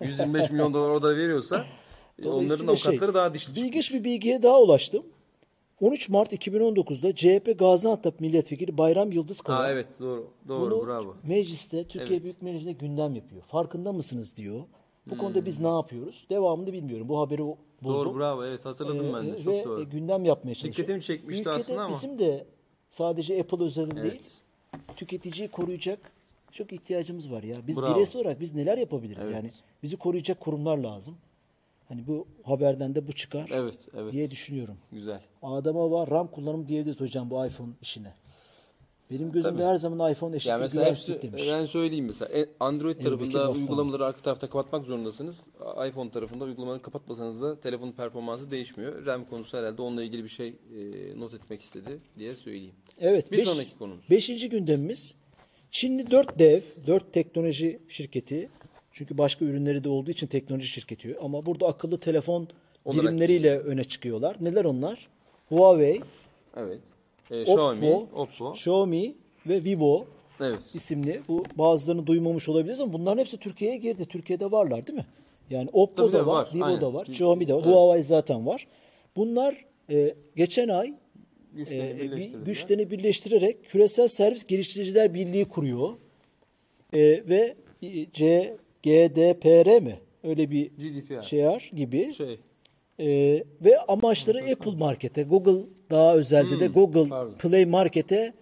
[0.00, 3.60] 125 milyon dolar orada veriyorsa e, onların Dolayısıyla avukatları şey, daha dişli.
[3.60, 5.02] İlginç bir bilgiye daha ulaştım.
[5.80, 10.30] 13 Mart 2019'da CHP Gaziantep Milletvekili Bayram Yıldız Kaya Ha evet doğru.
[10.48, 11.16] Doğru bunu bravo.
[11.22, 12.22] mecliste, Türkiye Evet.
[12.22, 13.42] Büyük Meclisi'nde gündem yapıyor.
[13.42, 14.60] Farkında mısınız diyor.
[15.06, 16.26] Bu konuda biz ne yapıyoruz?
[16.30, 17.08] Devamını bilmiyorum.
[17.08, 17.42] Bu haberi
[17.82, 17.94] buldum.
[18.06, 19.90] Doğru bravo evet hatırladım ben de Ee, çok ve doğru.
[19.90, 20.74] gündem yapmaya çalışıyor.
[20.74, 21.94] Dikkatimi çekmişti Ülkede aslında ama.
[21.94, 22.46] bizim de
[22.90, 24.40] sadece Apple özelinde değil, Evet.
[24.96, 25.98] tüketiciyi koruyacak
[26.52, 27.56] çok ihtiyacımız var ya.
[27.66, 27.94] Biz Bravo.
[27.94, 29.34] bireysel olarak biz neler yapabiliriz Evet.
[29.36, 29.50] yani?
[29.82, 31.16] Bizi koruyacak kurumlar lazım.
[31.88, 34.12] Hani bu haberden de bu çıkar Evet evet.
[34.12, 34.76] diye düşünüyorum.
[34.92, 35.20] Güzel.
[35.42, 38.12] Adama var RAM kullanımı diyebiliriz hocam bu iPhone işine.
[39.10, 41.42] Benim gözümde her zaman iPhone eşittir Yani mesela hepsi, demiş.
[41.52, 45.36] ben söyleyeyim mesela Android Elbette tarafında uygulamaları arka tarafta kapatmak zorundasınız.
[45.88, 49.06] iPhone tarafında uygulamaları kapatmasanız da telefonun performansı değişmiyor.
[49.06, 52.74] RAM konusu herhalde onunla ilgili bir şey e, not etmek istedi diye söyleyeyim.
[53.00, 53.32] Evet.
[53.32, 54.04] Bir beş- sonraki konumuz.
[54.10, 55.14] Beşinci gündemimiz
[55.70, 58.48] Çinli 4 dev, 4 teknoloji şirketi.
[58.92, 61.16] Çünkü başka ürünleri de olduğu için teknoloji şirketi.
[61.22, 62.48] Ama burada akıllı telefon
[62.84, 64.36] Olarak birimleriyle öne çıkıyorlar.
[64.40, 65.08] Neler onlar?
[65.48, 66.00] Huawei,
[66.56, 66.78] Evet.
[67.30, 68.52] E, Oppo, Xiaomi, Oppo.
[68.52, 69.14] Xiaomi
[69.46, 70.06] ve Vivo
[70.40, 70.58] Evet.
[70.74, 71.20] isimli.
[71.28, 74.06] Bu bazılarını duymamış olabiliriz ama bunların hepsi Türkiye'ye girdi.
[74.08, 75.06] Türkiye'de varlar değil mi?
[75.50, 76.80] Yani Oppo Tabii da var, var, Vivo aynen.
[76.80, 77.74] da var, Xiaomi de var, Evet.
[77.74, 78.66] Huawei zaten var.
[79.16, 80.94] Bunlar e, geçen ay
[81.52, 82.44] Güçlerini e, bir birleştirdiler.
[82.46, 85.88] güçlerini birleştirerek Küresel Servis Geliştiriciler Birliği kuruyor.
[86.92, 87.56] E, ve
[88.12, 88.56] C
[89.80, 90.00] mi?
[90.24, 91.22] Öyle bir GDPR.
[91.22, 91.40] şey
[91.74, 92.14] gibi.
[92.14, 92.38] Şey.
[93.00, 97.34] E, ve amaçları Apple Market'e, Google daha özelde de Google Hmm, pardon.
[97.38, 98.32] Play Market'e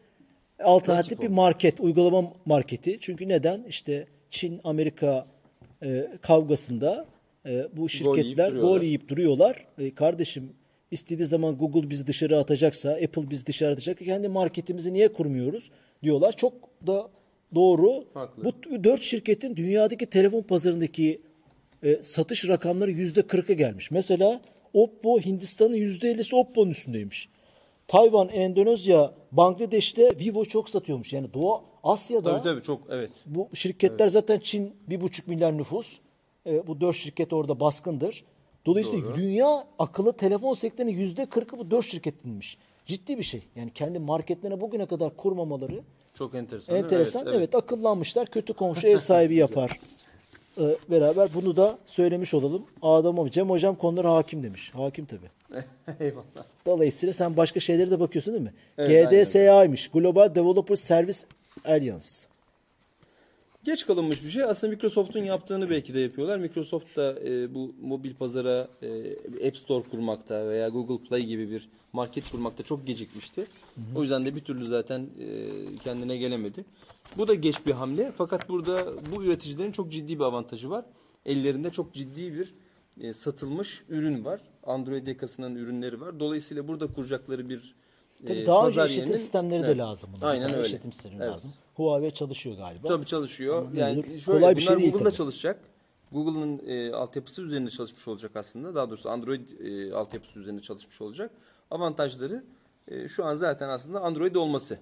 [0.64, 2.98] alternatif bir market, uygulama marketi.
[3.00, 3.62] Çünkü neden?
[3.68, 5.26] İşte Çin Amerika
[5.82, 7.06] e, kavgasında
[7.46, 9.66] e, bu şirketler gol yiyip duruyorlar.
[9.78, 10.52] E, kardeşim
[10.90, 15.70] istediği zaman Google bizi dışarı atacaksa, Apple bizi dışarı atacaksa kendi marketimizi niye kurmuyoruz
[16.02, 16.36] diyorlar.
[16.36, 16.52] Çok
[16.86, 17.08] da
[17.54, 18.04] doğru.
[18.14, 18.44] Haklı.
[18.44, 21.20] Bu dört şirketin dünyadaki telefon pazarındaki
[21.82, 23.90] e, satış rakamları yüzde kırka gelmiş.
[23.90, 24.40] Mesela
[24.74, 27.28] Oppo Hindistan'ın yüzde ellisi Oppo'nun üstündeymiş.
[27.88, 31.12] Tayvan, Endonezya, Bangladeş'te Vivo çok satıyormuş.
[31.12, 33.10] Yani Doğu Asya'da Tabii tabii çok evet.
[33.26, 35.98] bu şirketler zaten Çin bir buçuk milyar nüfus.
[36.46, 38.24] E, bu dört şirket orada baskındır.
[38.66, 39.14] Dolayısıyla Doğru.
[39.16, 42.58] dünya akıllı telefon sektörünün yüzde kırkı bu dört şirketinmiş.
[42.86, 43.42] Ciddi bir şey.
[43.56, 45.80] Yani kendi marketlerine bugüne kadar kurmamaları
[46.14, 46.74] Çok enteresan.
[46.74, 46.86] değil mi?
[46.86, 47.26] enteresan.
[47.34, 48.26] Evet, akıllanmışlar.
[48.26, 49.80] Kötü komşu ev sahibi yapar.
[50.58, 52.62] E, beraber bunu da söylemiş olalım.
[52.82, 54.70] Adam abi Cem hocam konulara hakim demiş.
[54.74, 55.30] Hakim tabii.
[56.00, 56.44] Eyvallah.
[56.66, 58.52] Dolayısıyla sen başka şeylere de bakıyorsun değil mi?
[58.78, 59.88] Evet, GDSA'ymış.
[59.88, 61.18] Global Developer Service
[61.64, 62.06] Alliance.
[63.68, 64.42] Geç kalınmış bir şey.
[64.42, 66.38] Aslında Microsoft'un yaptığını belki de yapıyorlar.
[66.38, 71.68] Microsoft da e, bu mobil pazara e, App Store kurmakta veya Google Play gibi bir
[71.92, 73.46] market kurmakta çok gecikmişti.
[73.94, 75.48] O yüzden de bir türlü zaten e,
[75.84, 76.64] kendine gelemedi.
[77.16, 78.12] Bu da geç bir hamle.
[78.18, 80.84] Fakat burada bu üreticilerin çok ciddi bir avantajı var.
[81.26, 82.54] Ellerinde çok ciddi bir
[83.00, 84.40] e, satılmış ürün var.
[84.62, 86.20] Android yakasının ürünleri var.
[86.20, 87.74] Dolayısıyla burada kuracakları bir
[88.26, 89.68] Tabii e, daha önce işletim yerinin- sistemleri Evet.
[89.74, 90.10] de lazım.
[90.16, 90.26] bunun.
[90.30, 90.66] Aynen öyle.
[90.66, 91.32] İşletim sistemleri Evet.
[91.32, 91.50] lazım.
[91.74, 92.88] Huawei çalışıyor galiba.
[92.88, 93.58] Tabii çalışıyor.
[93.66, 95.16] Ama Yani şöyle Kolay bir şey değil Google'da tabii.
[95.16, 95.60] çalışacak.
[96.12, 98.74] Google'ın e, altyapısı üzerinde çalışmış olacak aslında.
[98.74, 101.30] Daha doğrusu Android e, altyapısı üzerinde çalışmış olacak.
[101.70, 102.44] Avantajları
[102.88, 104.78] e, şu an zaten aslında Android olması.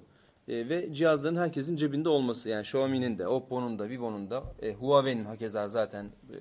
[0.49, 2.49] E, ve cihazların herkesin cebinde olması.
[2.49, 6.37] Yani Xiaomi'nin de, Oppo'nun da, Vivo'nun da, e, Huawei'nin hakeza zaten e,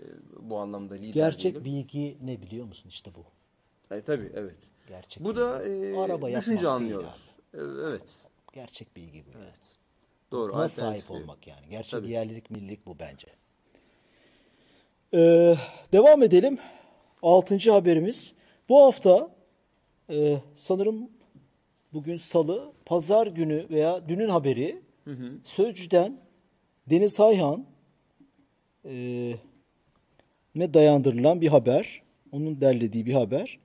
[0.50, 1.66] bu anlamda lider Gerçek diyelim.
[1.66, 2.90] bilgi ne biliyor musun?
[2.90, 3.26] İşte bu.
[3.96, 4.56] E, tabii evet.
[4.88, 7.18] Gerçek Bu da e, Araba düşünce anlıyorlar.
[7.54, 8.26] Evet.
[8.54, 9.38] Gerçek bilgi bu.
[9.38, 9.50] yani.
[10.32, 10.54] Doğru.
[10.54, 11.70] Buna sahip olmak yani.
[11.70, 12.12] Gerçek Tabii.
[12.12, 13.28] yerlilik, millilik bu bence.
[15.14, 15.56] Ee,
[15.92, 16.60] devam edelim.
[17.22, 18.36] Altıncı haberimiz.
[18.70, 19.30] Bu hafta
[20.10, 21.10] e, sanırım
[21.94, 24.82] bugün salı, pazar günü veya dünün haberi
[25.44, 26.20] Sözcü'den
[26.90, 27.66] Deniz Ayhan
[28.86, 28.94] e,
[30.56, 32.02] ne dayandırılan bir haber.
[32.32, 33.60] Onun derlediği bir haber.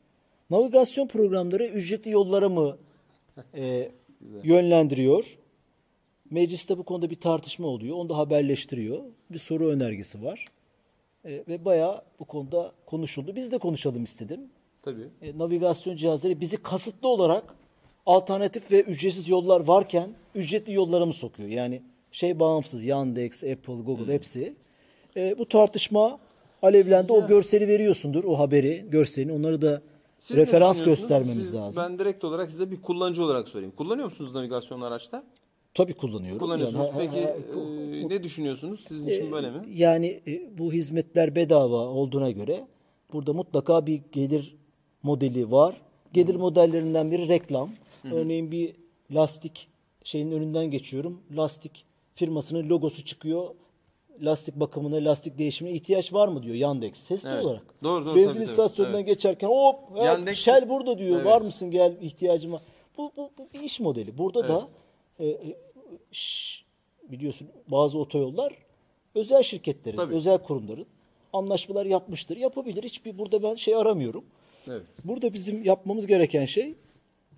[0.51, 2.77] Navigasyon programları ücretli yollara mı
[3.55, 3.91] e,
[4.43, 5.25] yönlendiriyor?
[6.31, 7.97] Mecliste bu konuda bir tartışma oluyor.
[7.97, 9.01] Onu da haberleştiriyor.
[9.31, 10.45] Bir soru önergesi var.
[11.25, 13.37] E, ve bayağı bu konuda konuşuldu.
[13.37, 14.41] Biz de konuşalım istedim.
[14.83, 15.09] Tabii.
[15.23, 17.55] E, navigasyon cihazları bizi kasıtlı olarak
[18.07, 21.49] alternatif ve ücretsiz yollar varken ücretli yollara mı sokuyor?
[21.49, 21.83] Yani
[22.13, 24.55] şey bağımsız Yandex, Apple, Google hepsi.
[25.17, 26.19] e, bu tartışma
[26.63, 27.13] alevlendi.
[27.13, 28.25] O görseli veriyorsundur.
[28.25, 29.33] O haberi, görselini.
[29.33, 29.83] Onları da
[30.21, 31.85] Siz referans göstermemiz Siz- lazım.
[31.85, 33.73] Ben direkt olarak size bir kullanıcı olarak sorayım.
[33.77, 35.25] Kullanıyor musunuz navigasyonlu araçta?
[35.75, 36.39] Tabii kullanıyorum.
[36.39, 36.87] Kullanıyorsunuz.
[36.87, 37.35] Yani, Peki ha-
[37.97, 38.85] e, ne düşünüyorsunuz?
[38.89, 39.65] Sizin için böyle mi?
[39.75, 42.67] Yani e, bu hizmetler bedava olduğuna göre
[43.13, 44.57] burada mutlaka bir gelir
[45.03, 45.81] modeli var.
[46.13, 47.71] Gelir modellerinden biri reklam.
[48.13, 48.75] Örneğin bir
[49.15, 49.69] lastik
[50.05, 51.21] şeyin önünden geçiyorum.
[51.37, 53.47] Lastik firmasının logosu çıkıyor.
[54.23, 57.45] Lastik bakımına, lastik değişimine ihtiyaç var mı diyor Yandex sesli Evet.
[57.45, 57.63] olarak.
[57.83, 58.45] Doğru, doğru, Benzin tabii, tabii.
[58.45, 59.07] istasyonundan Evet.
[59.07, 61.17] geçerken hop ya, Yandex- Shell burada diyor.
[61.17, 61.27] Evet.
[61.27, 62.63] Var mısın gel ihtiyacım var.
[62.99, 64.19] Bu, bu, bu bir iş modeli.
[64.19, 64.69] Burada da
[65.19, 65.39] e, e,
[66.13, 66.63] ş-
[67.09, 68.53] biliyorsun bazı otoyollar
[69.15, 70.15] özel şirketlerin, Tabii.
[70.15, 70.87] özel kurumların
[71.33, 72.37] anlaşmalar yapmıştır.
[72.37, 72.83] Yapabilir.
[72.83, 74.25] Hiçbir burada ben şey aramıyorum.
[74.69, 74.83] Evet.
[75.05, 76.75] Burada bizim yapmamız gereken şey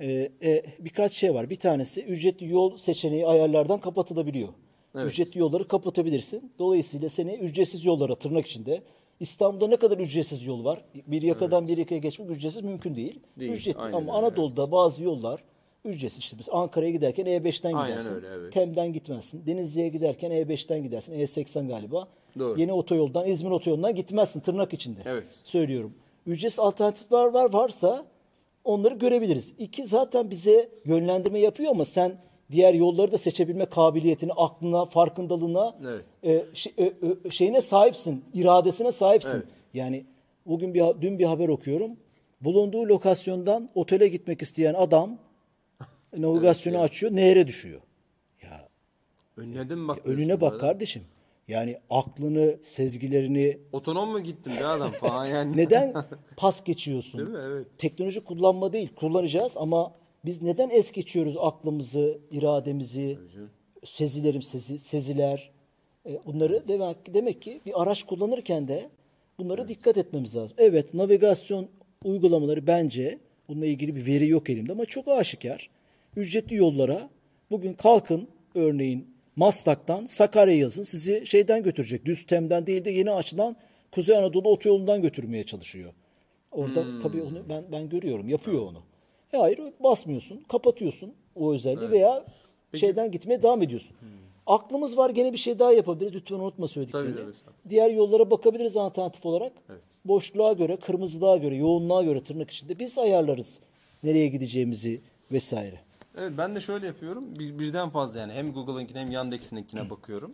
[0.00, 1.50] e, e, birkaç şey var.
[1.50, 4.48] Bir tanesi ücretli yol seçeneği ayarlardan kapatılabiliyor.
[4.94, 5.10] Evet.
[5.12, 6.52] Ücretli yolları kapatabilirsin.
[6.58, 8.82] Dolayısıyla seni ücretsiz yollara tırnak içinde
[9.20, 10.84] İstanbul'da ne kadar ücretsiz yol var?
[11.06, 13.20] Bir yakadan bir yakaya geçmek ücretsiz mümkün değil.
[13.38, 15.40] Değil, Ücretli aynen ama Anadolu'da bazı yollar
[15.84, 16.18] ücretsiz.
[16.18, 18.14] İşte biz Ankara'ya giderken E5'ten Aynen gidersin.
[18.14, 18.52] öyle, evet.
[18.52, 19.46] Tem'den gitmezsin.
[19.46, 21.12] Denizli'ye giderken E5'ten gidersin.
[21.12, 22.08] E80 galiba.
[22.38, 22.60] Doğru.
[22.60, 25.00] Yeni otoyoldan, İzmir otoyolundan gitmezsin tırnak içinde.
[25.04, 25.40] Evet.
[25.44, 25.94] Söylüyorum.
[26.26, 28.06] Ücretsiz alternatifler var varsa
[28.64, 29.54] onları görebiliriz.
[29.58, 32.18] İki zaten bize yönlendirme yapıyor ama sen
[32.52, 36.04] diğer yolları da seçebilme kabiliyetine, aklına, farkındalığına, Evet.
[36.24, 36.84] e, şey- e,
[37.26, 39.36] e, şeyine sahipsin, iradesine sahipsin.
[39.36, 39.48] Evet.
[39.74, 40.04] Yani
[40.46, 41.90] bugün bir dün bir haber okuyorum.
[42.40, 45.18] Bulunduğu lokasyondan otele gitmek isteyen adam
[46.16, 47.80] navigasyonu açıyor, nehre düşüyor.
[48.42, 48.68] Ya
[49.36, 49.98] Önüne mi bak?
[50.06, 51.02] önüne bak kardeşim.
[51.48, 55.56] Yani aklını, sezgilerini Otonom mu gittim be adam falan yani.
[55.56, 55.94] neden
[56.36, 57.20] pas geçiyorsun?
[57.20, 57.38] Değil mi?
[57.42, 57.66] Evet.
[57.78, 63.18] Teknoloji kullanma değil, kullanacağız ama biz neden es geçiyoruz aklımızı, irademizi,
[63.84, 65.50] sezilerim, sezi, seziler.
[66.06, 68.88] E, bunları demek, demek ki bir araç kullanırken de
[69.38, 70.56] bunlara dikkat etmemiz lazım.
[70.60, 71.68] Evet, navigasyon
[72.04, 75.70] uygulamaları bence bununla ilgili bir veri yok elimde ama çok aşikar.
[76.16, 77.10] Ücretli yollara
[77.50, 79.06] bugün kalkın örneğin
[79.36, 82.04] Maslak'tan Sakarya yazın sizi şeyden götürecek.
[82.04, 83.56] Düz temden değil de yeni açılan
[83.92, 85.92] Kuzey Anadolu otoyolundan götürmeye çalışıyor.
[86.52, 88.28] Orada tabii onu ben ben görüyorum.
[88.28, 88.82] Yapıyor onu.
[89.32, 92.24] E hayır basmıyorsun, kapatıyorsun o özelliği veya
[92.74, 93.96] şeyden gitmeye devam ediyorsun.
[94.46, 96.14] Aklımız var gene bir şey daha yapabiliriz.
[96.14, 97.14] Lütfen unutma söylediklerini.
[97.14, 97.70] Tabii, tabii.
[97.70, 99.52] Diğer yollara bakabiliriz alternatif olarak.
[100.04, 103.60] Boşluğa göre, kırmızılığa göre, yoğunluğa göre tırnak içinde biz ayarlarız
[104.02, 105.00] nereye gideceğimizi
[105.32, 105.80] vesaire.
[106.18, 107.24] Evet ben de şöyle yapıyorum.
[107.38, 110.32] Bir, birden fazla yani hem Google'ınkine hem Yandex'inkine bakıyorum.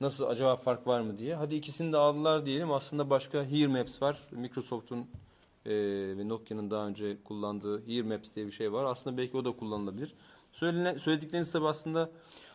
[0.00, 1.34] Nasıl acaba fark var mı diye.
[1.34, 2.72] Hadi ikisini de aldılar diyelim.
[2.72, 4.18] Aslında başka Here Maps var.
[4.30, 5.06] Microsoft'un
[5.68, 5.74] e,
[6.18, 8.84] ve Nokia'nın daha önce kullandığı Here Maps diye bir şey var.
[8.84, 10.14] Aslında belki o da kullanılabilir.
[10.52, 12.10] Söylene, söyledikleriniz tabii aslında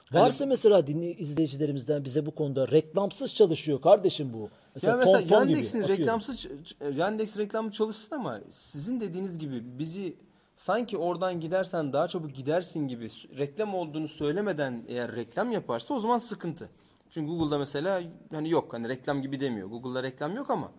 [0.09, 4.49] hani- Varsa mesela dinle, izleyicilerimizden bize bu konuda reklamsız çalışıyor kardeşim bu.
[4.81, 6.47] ya mesela gibi, Yandex'in reklamsız
[6.95, 10.15] Yandex reklamı çalışsın ama sizin dediğiniz gibi bizi
[10.55, 16.17] sanki oradan gidersen daha çabuk gidersin gibi reklam olduğunu söylemeden eğer reklam yaparsa o zaman
[16.17, 16.69] sıkıntı.
[17.09, 19.67] Çünkü Google'da mesela hani yok hani reklam gibi demiyor.
[19.67, 20.71] Google'da reklam yok ama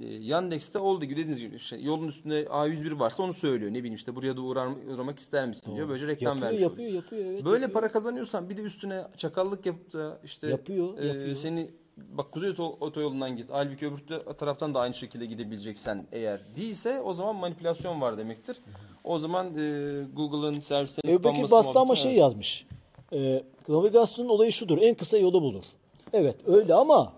[0.00, 3.70] e, Yandex'te olduğu gibi dediğiniz gibi işte yolun üstünde A101 varsa onu söylüyor.
[3.70, 5.88] Ne bileyim işte buraya da uğrar, uğramak ister misin diyor.
[5.88, 7.02] Böylece reklam Yapıyor, vermiş yapıyor, oluyor.
[7.02, 7.72] yapıyor, evet, Böyle yapıyor.
[7.80, 11.36] para kazanıyorsan bir de üstüne çakallık yapıp da işte Yapıyor, e, yapıyor.
[11.36, 13.46] seni bak Kuzey Oto- Otoyolu'ndan git.
[13.50, 18.56] Halbuki öbür ta- taraftan da aynı şekilde gidebileceksen eğer değilse o zaman manipülasyon var demektir.
[19.04, 22.66] O zaman e, Google'ın servislerinin kapanması Bastı ama şey yazmış.
[23.12, 24.78] E, navigasyonun olayı şudur.
[24.82, 25.64] En kısa yolu bulur.
[26.12, 27.12] Evet öyle ama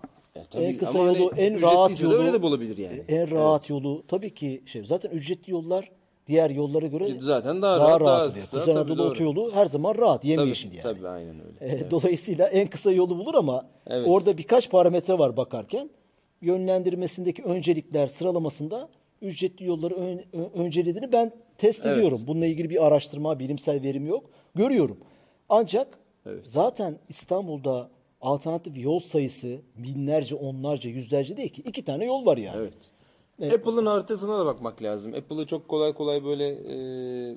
[0.51, 2.13] tabii en kısa ama yolu, hani en rahat yolu.
[2.15, 3.03] öyle de bulabilir yani.
[3.07, 4.85] En rahat yolu tabii ki şey.
[4.85, 5.91] Zaten ücretli yollar
[6.27, 8.33] diğer yollara göre Zaten daha daha rahat, daha rahat.
[8.35, 10.25] kısa, Kuzey tabii, Anadolu otoyolu her zaman rahat.
[10.25, 10.81] Yemyeşil yani.
[10.81, 11.75] tabii aynen öyle.
[11.85, 14.07] E, Dolayısıyla en kısa yolu bulur ama Evet.
[14.09, 15.89] orada birkaç parametre var bakarken.
[16.41, 18.89] Yönlendirmesindeki öncelikler sıralamasında
[19.21, 20.21] ücretli yolları ön,
[20.53, 21.97] öncelediğini ben test Evet.
[21.97, 22.21] ediyorum.
[22.27, 24.29] Bununla ilgili bir araştırma, bilimsel verim yok.
[24.55, 24.97] Görüyorum.
[25.49, 25.87] Ancak
[26.25, 26.45] Evet.
[26.47, 27.89] zaten İstanbul'da
[28.21, 31.61] alternatif yol sayısı binlerce, onlarca, yüzlerce değil ki.
[31.65, 32.57] iki tane yol var yani.
[32.57, 33.53] Evet.
[33.53, 35.13] Apple'ın haritasına da bakmak lazım.
[35.13, 36.75] Apple'ı çok kolay kolay böyle e,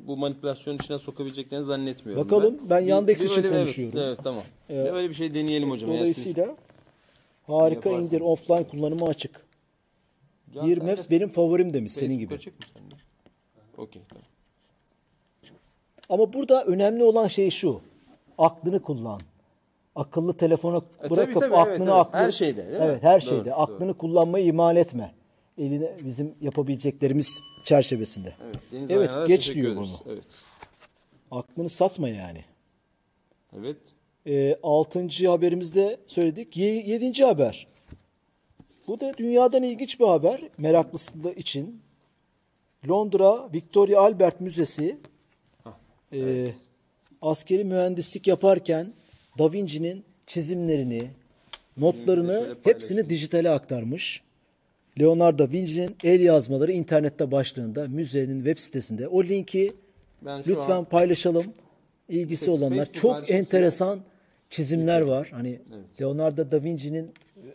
[0.07, 2.25] bu manipülasyon içine sokabileceklerini zannetmiyorum.
[2.25, 3.99] Bakalım, ben Bir- Yandex bir için öyle- evet, konuşuyorum.
[3.99, 4.43] Evet, tamam.
[4.69, 5.91] Bir öyle bir şey deneyelim hocam.
[5.91, 6.57] Dolayısıyla
[7.47, 9.47] harika indir, offline kullanımı açık.
[10.55, 12.35] Can, sen Maps de benim favorim demiş senin Facebook gibi.
[12.35, 12.95] açık mı sende?
[13.79, 14.03] Okey.
[14.09, 14.25] tamam.
[16.09, 17.81] Ama burada önemli olan şey şu.
[18.39, 19.21] Aklını kullan.
[20.01, 21.93] Akıllı telefona E, bırakıp tabii, tabii, evet, aklını evet.
[21.93, 22.85] aklını Her şeyde, değil mi?
[22.85, 23.45] Evet, her Doğru, şeyde.
[23.45, 23.55] doğru.
[23.55, 25.15] Aklını kullanmayı ihmal etme.
[25.59, 28.35] Eline bizim yapabileceklerimiz çerçevesinde.
[28.45, 29.89] Evet, Deniz Evet, geç diyor ederiz.
[30.05, 30.13] bunu.
[30.15, 30.25] Evet.
[31.31, 32.45] Aklını satma yani.
[33.59, 33.77] Evet.
[34.27, 36.57] E, altıncı haberimizde söyledik.
[36.57, 37.67] Ye- yedinci haber.
[38.89, 41.83] Bu da dünyadan ilginç bir haber meraklısı için.
[42.89, 44.99] Londra Victoria Albert Müzesi
[46.13, 46.47] e,
[47.23, 48.93] askeri mühendislik yaparken
[49.39, 51.11] Da Vinci'nin çizimlerini,
[51.77, 54.23] notlarını hepsini dijitale aktarmış.
[55.01, 59.09] Leonardo da Vinci'nin el yazmaları internette başlığında müzenin web sitesinde.
[59.09, 59.69] O linki
[60.23, 61.47] Ben şu lütfen an paylaşalım.
[62.09, 62.85] İlgisi Facebook olanlar.
[62.85, 64.01] Facebook Çok enteresan
[64.51, 65.29] çizimler var.
[65.33, 65.59] Hani
[66.01, 67.11] Leonardo da Vinci'nin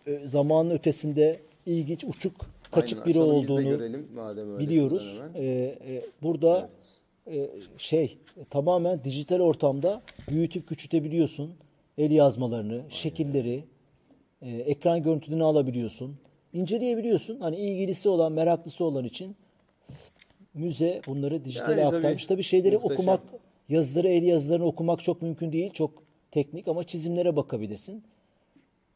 [0.07, 2.34] e, zamanın ötesinde ilginç, uçuk,
[2.71, 4.07] kaçık Aynen, biri olduğunu görelim
[4.59, 5.21] biliyoruz.
[5.36, 6.69] Ee, e, burada
[7.28, 8.17] e, şey
[8.49, 11.51] tamamen dijital ortamda büyütüp küçültebiliyorsun.
[11.97, 13.63] El yazmalarını, şekilleri,
[14.41, 16.17] e, ekran görüntülerini alabiliyorsun.
[16.53, 17.39] inceleyebiliyorsun.
[17.39, 19.35] Hani ilgilisi olan, meraklısı olan için
[20.53, 22.25] müze bunları dijitale Yani tabii aktarmış.
[22.25, 22.95] Tabii şeyleri muhteşem.
[22.95, 23.21] okumak,
[23.69, 25.71] yazıları, el yazılarını okumak çok mümkün değil.
[25.71, 28.03] Çok teknik ama çizimlere bakabilirsin.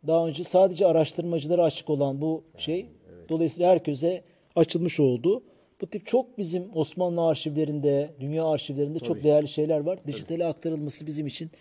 [0.08, 2.86] Daha önce sadece araştırmacılara açık olan bu şey
[3.30, 4.24] dolayısıyla herkese
[4.56, 5.44] açılmış oldu.
[5.82, 10.00] Bu tip çok bizim Osmanlı arşivlerinde, dünya arşivlerinde çok değerli şeyler var.
[10.08, 11.52] Dijitale aktarılması bizim için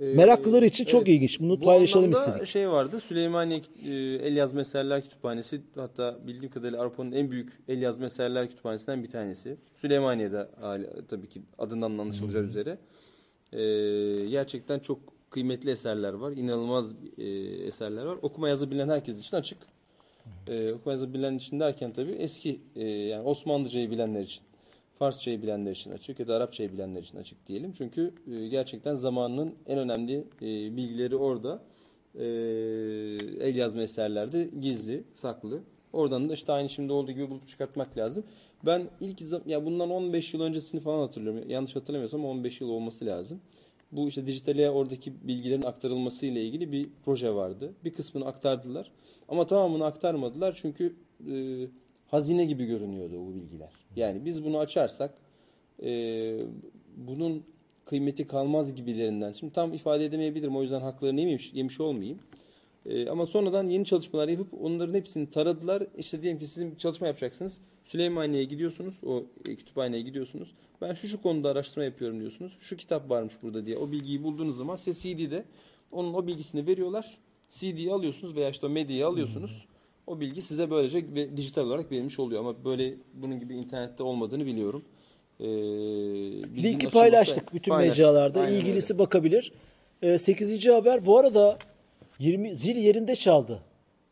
[0.00, 1.16] Ee, meraklılar için çok evet.
[1.16, 1.40] ilginç.
[1.40, 2.46] Bunu Bu paylaşalım istedik.
[2.46, 3.00] şey vardı.
[3.00, 3.92] Süleymaniye e,
[4.26, 9.10] El Yazma Eserler Kütüphanesi hatta bildiğim kadarıyla Avrupa'nın en büyük el yazma eserler kütüphanesinden bir
[9.10, 9.56] tanesi.
[9.74, 10.48] Süleymaniye'de
[11.08, 12.78] tabii ki adından da anlaşılacağı üzere.
[13.52, 14.98] Ee, gerçekten çok
[15.30, 16.32] kıymetli eserler var.
[16.32, 17.24] İnanılmaz e,
[17.66, 18.18] eserler var.
[18.22, 19.58] Okuma yazabilen herkes için açık.
[20.48, 24.42] Ee, okuma yazabilen için derken tabii eski e, yani Osmanlıcayı bilenler için,
[24.98, 27.72] Farsçayı bilenler için açık ya da Arapçayı bilenler için açık diyelim.
[27.72, 31.62] Çünkü e, gerçekten zamanının en önemli e, bilgileri orada.
[32.14, 32.24] E,
[33.40, 35.60] el yazma eserlerde gizli, saklı.
[35.92, 38.24] Oradan da işte aynı şimdi olduğu gibi bulup çıkartmak lazım.
[38.66, 41.50] Ben ilk ya bundan 15 yıl öncesini falan hatırlıyorum.
[41.50, 43.40] Yanlış hatırlamıyorsam 15 yıl olması lazım.
[43.92, 47.72] Bu işte dijitale oradaki bilgilerin aktarılması ile ilgili bir proje vardı.
[47.84, 48.90] Bir kısmını aktardılar.
[49.28, 50.96] Ama tamamını aktarmadılar çünkü
[51.30, 51.66] e,
[52.14, 53.70] hazine gibi görünüyordu o bilgiler.
[53.96, 55.14] Yani biz bunu açarsak
[55.82, 55.90] e,
[56.96, 57.42] bunun
[57.84, 59.32] kıymeti kalmaz gibilerinden.
[59.32, 62.18] Şimdi tam ifade edemeyebilirim o yüzden haklarını yemiş, yemiş olmayayım.
[62.86, 65.82] E, ama sonradan yeni çalışmalar yapıp onların hepsini taradılar.
[65.98, 67.58] İşte diyelim ki sizin bir çalışma yapacaksınız.
[67.84, 68.94] Süleymaniye'ye gidiyorsunuz.
[69.04, 70.54] O e, kütüphaneye gidiyorsunuz.
[70.80, 72.56] Ben şu şu konuda araştırma yapıyorum diyorsunuz.
[72.60, 73.78] Şu kitap varmış burada diye.
[73.78, 75.44] O bilgiyi bulduğunuz zaman size CD'de
[75.92, 77.18] onun o bilgisini veriyorlar.
[77.50, 79.66] CD'yi alıyorsunuz veya işte o medyayı alıyorsunuz.
[80.06, 82.40] O bilgi size böylece ve dijital olarak verilmiş oluyor.
[82.40, 84.84] Ama böyle bunun gibi internette olmadığını biliyorum.
[85.40, 85.44] Ee,
[86.62, 87.98] Linki paylaştık bütün Paylaştık.
[87.98, 88.40] mecralarda.
[88.40, 89.52] Aynen İlgilisi bakabilir.
[90.18, 90.66] 8.
[90.68, 91.58] haber bu arada
[92.18, 93.60] 20 zil yerinde çaldı.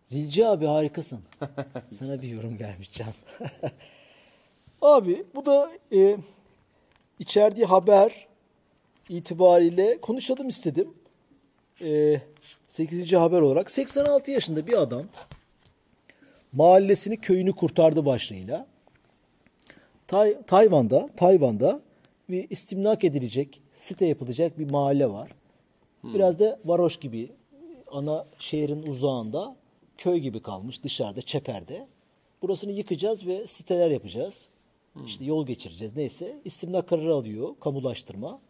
[0.06, 1.20] Zilci abi harikasın.
[1.98, 3.12] Sana bir yorum gelmiş Can.
[4.82, 6.16] abi bu da e,
[7.18, 8.26] içerdiği haber
[9.08, 10.88] itibariyle konuşalım istedim.
[11.80, 12.20] E,
[12.66, 13.12] 8.
[13.12, 15.02] haber olarak 86 yaşında bir adam
[16.52, 18.66] mahallesini köyünü kurtardı başlığıyla.
[20.08, 21.80] Tay- Tayvan'da, Tayvan'da
[22.30, 25.30] bir istimlak edilecek, site yapılacak bir mahalle var.
[26.04, 27.30] Biraz da varoş gibi
[27.90, 29.56] ana şehrin uzağında
[29.98, 31.86] köy gibi kalmış dışarıda çeperde.
[32.42, 34.48] Burasını yıkacağız ve siteler yapacağız.
[35.06, 36.36] İşte yol geçireceğiz neyse.
[36.44, 38.40] İstimlak kararı alıyor kamulaştırma.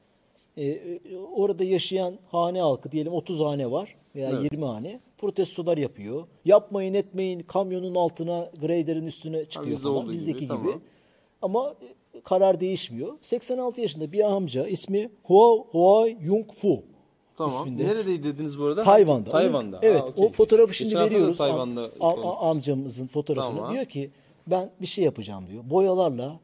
[0.57, 1.01] Ee, e,
[1.35, 6.27] orada yaşayan hane halkı diyelim 30 hane var veya 20 hane protestolar yapıyor.
[6.45, 10.03] Yapmayın etmeyin kamyonun altına graderin üstüne çıkıyor bizde falan.
[10.05, 10.49] gibi, Bizdeki gibi.
[10.49, 10.81] tamam.
[11.43, 11.75] Ama
[12.15, 13.13] e, karar değişmiyor.
[13.23, 16.83] 86 yaşında bir amca ismi Huo Hua Yung Fu.
[17.37, 17.55] Tamam.
[17.55, 17.85] isminde.
[17.85, 18.83] Neredeydi dediniz bu arada?
[18.83, 19.31] Tayvan'da.
[19.31, 19.79] Tayvan'da.
[19.83, 20.03] Evet.
[20.03, 20.25] Aa, okey.
[20.25, 21.39] O fotoğrafı şimdi Geçen veriyoruz.
[21.39, 22.43] Tayvan'da Am- a- a- konuştuk.
[22.43, 23.57] amcamızın fotoğrafını.
[23.57, 23.73] Tamam.
[23.75, 24.11] Diyor ki
[24.47, 25.63] ben bir şey yapacağım diyor.
[25.71, 26.41] Boyalarla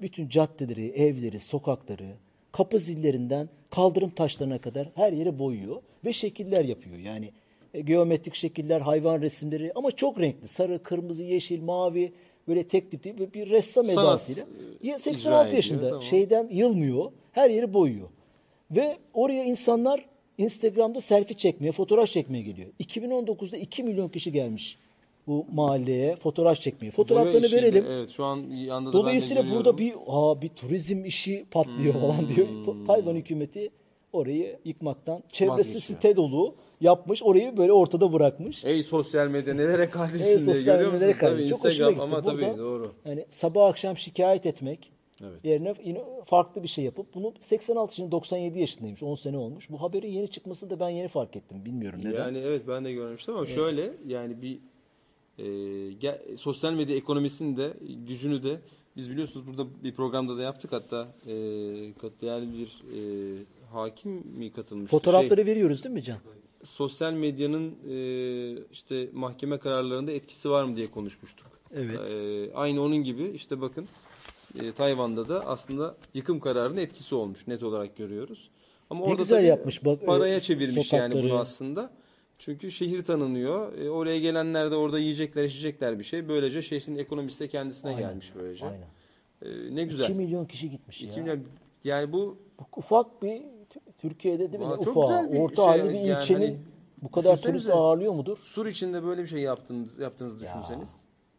[0.00, 2.06] bütün caddeleri, evleri, sokakları,
[2.52, 6.98] kapı zillerinden kaldırım taşlarına kadar her yere boyuyor ve şekiller yapıyor.
[6.98, 7.30] Yani
[7.74, 10.48] e, geometrik şekiller, hayvan resimleri ama çok renkli.
[10.48, 12.12] Sarı, kırmızı, yeşil, mavi
[12.48, 14.42] böyle tek tip değil, bir- ressam Sanat, edasıyla.
[14.42, 16.02] e, Ya icra 86 ediyor, yaşında tamam.
[16.02, 17.12] şeyden yılmıyor.
[17.32, 18.08] Her yeri boyuyor.
[18.70, 20.04] Ve oraya insanlar
[20.38, 22.68] Instagram'da selfie çekmeye, fotoğraf çekmeye geliyor.
[22.80, 24.78] 2019'da 2 milyon kişi gelmiş
[25.28, 26.90] bu mahalleye fotoğraf çekmeye.
[26.90, 27.84] Fotoğraflarını verelim.
[27.88, 31.94] Evet şu an yanda da Dolayısıyla ben de burada bir aa, bir turizm işi patlıyor
[31.94, 32.48] falan diyor.
[32.48, 32.64] Hmm.
[32.64, 33.70] Ta- Tayvan hükümeti
[34.12, 35.80] orayı yıkmaktan çevresi Vazgeçiyor.
[36.00, 37.22] site dolu yapmış.
[37.22, 38.64] Orayı böyle ortada bırakmış.
[38.64, 41.16] Ey sosyal medya nelere Evet, diye sosyal görüyor musunuz?
[41.20, 41.48] Tabii karşı.
[41.48, 42.02] Çok Instagram gitti.
[42.02, 42.92] ama Burada tabii doğru.
[43.04, 44.92] Yani sabah akşam şikayet etmek
[45.24, 45.44] Evet.
[45.44, 49.02] yerine yine farklı bir şey yapıp bunu 86 şimdi 97 yaşındaymış.
[49.02, 49.70] 10 sene olmuş.
[49.70, 51.64] Bu haberin yeni çıkması da ben yeni fark ettim.
[51.64, 52.22] Bilmiyorum neden.
[52.22, 54.58] Yani evet ben de görmüştüm ama şöyle yani bir
[55.38, 57.72] e, sosyal medya ekonomisinin de
[58.06, 58.60] gücünü de
[58.96, 61.32] biz biliyorsunuz burada bir programda da yaptık hatta e,
[62.22, 63.00] değerli bir e,
[63.72, 64.90] hakim mi katılmıştı?
[64.96, 66.18] Fotoğrafları Şey, veriyoruz değil mi Can?
[66.64, 71.46] sosyal medyanın e, işte mahkeme kararlarında etkisi var mı diye konuşmuştuk.
[71.76, 72.12] Evet.
[72.12, 73.88] E, aynı onun gibi işte bakın
[74.62, 78.48] e, Tayvan'da da aslında yıkım kararının etkisi olmuş net olarak görüyoruz.
[78.90, 81.22] Ama Ne orada güzel yapmış bak, paraya e, çevirmiş yani sokakları.
[81.22, 81.90] bunu aslında.
[82.38, 83.78] Çünkü şehir tanınıyor.
[83.78, 86.28] E, oraya gelenler de orada yiyecekler, içecekler bir şey.
[86.28, 88.66] Böylece şehrin ekonomisi de kendisine Aynen, gelmiş böylece.
[88.66, 88.86] Aynen.
[89.42, 90.04] E, ne güzel.
[90.04, 91.10] 2 milyon kişi gitmiş ya.
[91.10, 91.44] İki milyon-
[91.84, 92.38] yani bu
[92.76, 93.42] ufak bir
[93.98, 94.70] Türkiye'de değil mi?
[94.70, 96.58] Bir orta şey halli bir yani ilçenin hani
[97.02, 98.38] bu kadar turist ağırlıyor mudur?
[98.42, 100.90] sur içinde böyle bir şey yaptığınız, yaptığınızı Ya, düşünseniz.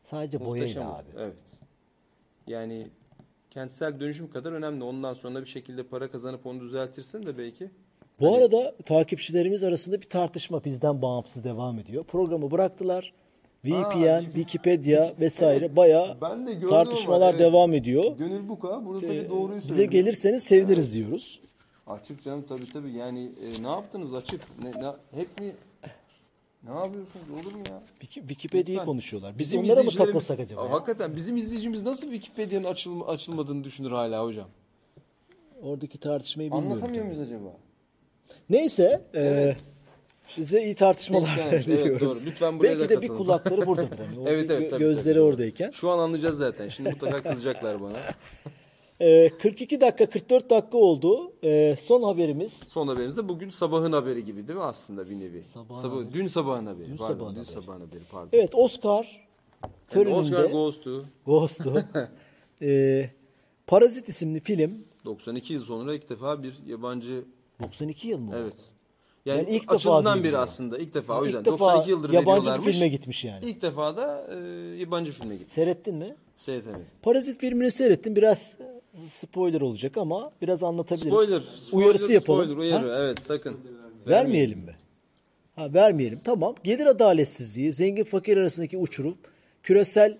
[0.04, 1.08] Sadece boyayla abi.
[1.18, 1.44] Evet.
[2.48, 2.88] Yani
[3.50, 4.84] kentsel dönüşüm kadar önemli.
[4.84, 7.72] Ondan sonra bir şekilde para kazanıp onu düzeltirsin de belki.
[8.20, 12.04] Bu arada takipçilerimiz arasında bir tartışma bizden bağımsız devam ediyor.
[12.04, 13.14] Programı bıraktılar.
[13.66, 17.40] VPN, Wikipedia vesaire bayağı Ben de tartışmalar evet.
[17.40, 18.18] devam ediyor.
[18.18, 19.92] Gönül Buka burada tabii Ee, doğruyu Bize söylüyor.
[19.92, 21.40] gelirseniz seviniriz diyoruz.
[21.88, 23.20] Açık canım tabii tabii yani
[23.60, 24.42] e, ne yaptınız açık?
[24.64, 25.52] Ne, ne, hep mi?
[26.64, 27.82] Ne yapıyorsunuz olur mu ya?
[28.02, 29.34] Wiki- Wikipedia'yı konuşuyorlar.
[29.34, 30.64] Biz Bizim onlara mı takosak acaba?
[30.66, 30.72] Ya?
[30.72, 34.48] Hakikaten bizim izleyicimiz nasıl Wikipedia'nın açıl, açılmadığını düşünür hala hocam?
[35.62, 36.72] Oradaki tartışmayı bilmiyorum.
[36.72, 37.16] Anlatamıyor tabii.
[37.16, 37.50] muyuz acaba?
[38.50, 39.58] Neyse, e, Evet.
[40.36, 42.22] size iyi tartışmalar İyi, evet, evet, diliyoruz.
[42.22, 42.30] doğru.
[42.32, 43.18] Lütfen buraya Belki da de bir katılın.
[43.18, 43.98] kulakları buradadır.
[44.06, 44.20] Hani.
[44.20, 45.24] O Evet, bir evet, tabii, gözleri tabii.
[45.24, 45.72] oradayken.
[45.72, 46.70] Şu an anlayacağız zaten.
[46.70, 47.98] Şimdi mutlaka kızacaklar bana.
[49.02, 51.34] E, 42 dakika 44 dakika oldu.
[51.44, 55.44] E, son haberimiz Son haberimiz de bugün sabahın haberi gibi değil mi aslında bir nevi?
[55.44, 56.14] Sabahın Sabah, haberi.
[56.14, 56.88] dün sabahın haberi.
[56.88, 57.54] Dün pardon, sabahın dün haberi.
[57.54, 58.30] sabahın haberi pardon.
[58.34, 59.28] Evet Oscar
[59.64, 61.84] Yani töreninde Oscar Goes to Ghost'u
[62.62, 63.10] e,
[63.68, 67.24] Parazit isimli film 92 yıl sonra ilk defa bir yabancı
[67.64, 68.32] 92 yıl mı?
[68.34, 68.38] o?
[68.38, 68.54] evet.
[69.26, 72.10] Yani, Yani ilk defa açıldığından beri aslında ilk defa o İlk yüzden defa 92 yıldır
[72.10, 73.46] yabancı bir filme gitmiş yani.
[73.46, 74.38] İlk defa da e,
[74.78, 75.54] yabancı filme gitti.
[75.54, 76.16] Seyrettin mi?
[76.38, 76.86] Seyretemedim.
[77.02, 78.16] Parazit filmini seyrettim.
[78.16, 78.56] Biraz
[79.06, 81.14] spoiler olacak ama biraz anlatabiliriz.
[81.14, 82.44] Spoiler, spoiler, Uyarısı yapalım.
[82.44, 82.90] Spoiler, uyarı.
[82.90, 83.00] Ha?
[83.00, 83.58] Evet sakın.
[84.08, 84.76] Vermeyelim mi?
[85.56, 86.20] Ha vermeyelim.
[86.24, 86.56] Tamam.
[86.64, 89.18] Gelir adaletsizliği, zengin fakir arasındaki uçurum,
[89.64, 90.18] küresel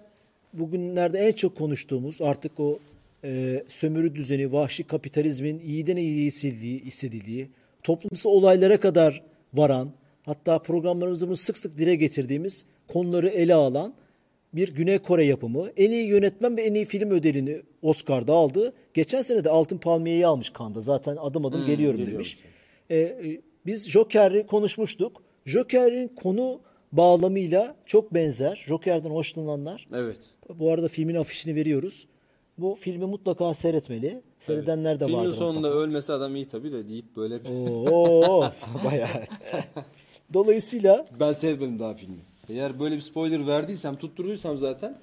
[0.54, 2.80] bugünlerde en çok konuştuğumuz artık o
[3.24, 7.50] e, sömürü düzeni, vahşi kapitalizmin iyiden iyiye sildiği, hissedildiği,
[7.84, 9.92] toplumsal olaylara kadar varan,
[10.24, 13.94] hatta programlarımızda bunu sık sık dile getirdiğimiz konuları ele alan
[14.54, 15.70] bir Güney Kore yapımı.
[15.78, 18.74] En iyi yönetmen ve en iyi film ödülünü Oscar'da aldı.
[18.94, 20.82] Geçen sene de Altın Palmiye'yi almış Cannes'da.
[20.82, 22.14] Zaten adım adım geliyorum geliyorum.
[22.14, 22.40] demiş.
[22.90, 25.24] E, e, biz Joker'i konuşmuştuk.
[25.46, 26.60] Joker'in konu
[26.92, 28.64] bağlamıyla çok benzer.
[28.68, 29.88] Joker'den hoşlananlar.
[29.94, 30.18] Evet.
[30.60, 32.08] Bu arada filmin afişini veriyoruz.
[32.62, 34.22] Bu filmi mutlaka seyretmeli.
[34.40, 35.34] Seyredenler de Filmin vardır.
[35.34, 37.50] sonunda ölmese adam iyi tabii de deyip böyle bir...
[37.50, 38.42] Oo,
[38.86, 39.10] bayağı.
[40.34, 42.16] Dolayısıyla Ben seyretmedim daha filmi.
[42.50, 44.98] Eğer böyle bir spoiler verdiysem, tutturduysam zaten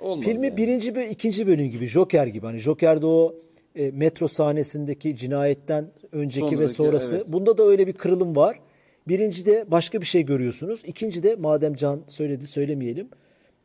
[0.00, 0.24] olmaz.
[0.26, 0.56] Filmi yani.
[0.56, 2.46] birinci ve ikinci bölüm gibi Joker gibi.
[2.46, 3.34] Hani Joker'de o
[3.76, 7.16] e, metro sahnesindeki cinayetten önceki ve Sonraki, sonrası.
[7.16, 7.26] evet.
[7.28, 8.60] Bunda da öyle bir kırılım var.
[9.08, 10.82] Birincide başka bir şey görüyorsunuz.
[10.86, 13.08] İkincide madem Can söyledi söylemeyelim.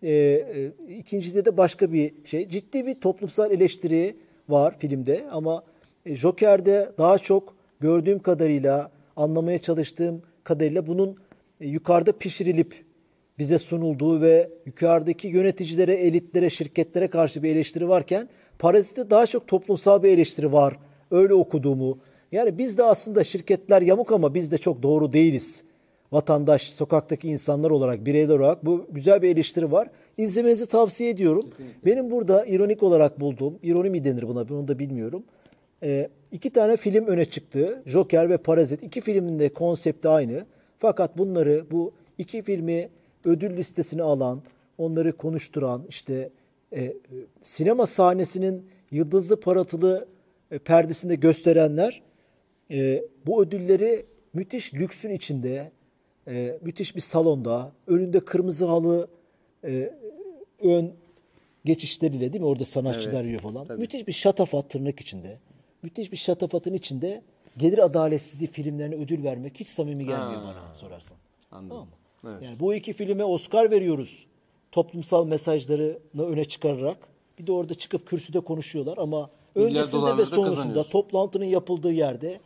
[0.03, 2.49] E, e, ikincide de başka bir şey.
[2.49, 4.15] Ciddi bir toplumsal eleştiri
[4.49, 5.63] var filmde ama
[6.05, 11.17] e, Joker'de daha çok gördüğüm kadarıyla anlamaya çalıştığım kadarıyla bunun
[11.61, 12.85] e, yukarıda pişirilip
[13.39, 18.29] bize sunulduğu ve yukarıdaki yöneticilere, elitlere, şirketlere karşı bir eleştiri varken
[18.59, 20.77] Parazit'te daha çok toplumsal bir eleştiri var.
[21.11, 21.97] Öyle okuduğumu.
[22.31, 25.63] Yani biz de aslında şirketler yamuk ama biz de çok doğru değiliz.
[26.12, 29.89] Vatandaş, sokaktaki insanlar olarak, bireyler olarak bu güzel bir eleştiri var.
[30.18, 31.45] İzlemenizi tavsiye ediyorum.
[31.86, 35.24] Benim burada ironik olarak bulduğum, ironi mi denir buna bunu da bilmiyorum.
[35.84, 37.84] Ee, iki tane film öne çıktı.
[37.86, 38.84] Joker ve Parazit.
[38.84, 40.45] İki filmin de konsepti aynı.
[40.80, 42.89] Fakat bunları bu iki filmi
[43.26, 44.41] ödül listesine alan,
[44.78, 46.30] onları konuşturan, işte
[46.74, 46.93] e,
[47.41, 50.08] sinema sahnesinin yıldızlı paratılı
[50.51, 52.01] e, perdesinde gösterenler
[52.72, 55.72] e, bu ödülleri müthiş lüksün içinde,
[56.28, 59.07] e, müthiş bir salonda, önünde kırmızı halı,
[59.63, 59.93] e,
[60.59, 60.93] ön
[61.65, 62.47] geçişleriyle değil mi?
[62.47, 63.65] Orada sanatçılar Evet, yürüyor falan.
[63.67, 63.80] tabii.
[63.80, 65.38] Müthiş bir şatafat tırnak içinde.
[65.84, 67.21] Müthiş bir şatafatın içinde
[67.57, 70.55] gelir adaletsizliği filmlerine ödül vermek hiç samimi gelmiyor Ha.
[70.65, 71.17] bana sorarsan.
[71.51, 71.69] Anladım.
[71.69, 71.91] Tamam mı?
[72.32, 72.41] Evet.
[72.43, 74.28] Yani bu iki filme Oscar veriyoruz.
[74.71, 76.97] Toplumsal mesajlarını öne çıkararak.
[77.39, 82.39] Bir de orada çıkıp kürsüde konuşuyorlar ama öncesinde ve sonrasında toplantının yapıldığı yerde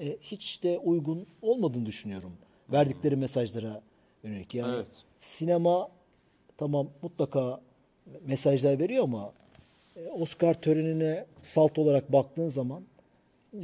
[0.00, 2.32] e, hiç de uygun olmadığını düşünüyorum.
[2.72, 3.82] Verdikleri mesajlara
[4.24, 4.54] yönelik.
[4.54, 4.88] Yani Evet.
[5.20, 5.88] sinema
[6.58, 7.60] tamam mutlaka
[8.26, 9.32] mesajlar veriyor ama
[9.96, 12.82] e, Oscar törenine salt olarak baktığın zaman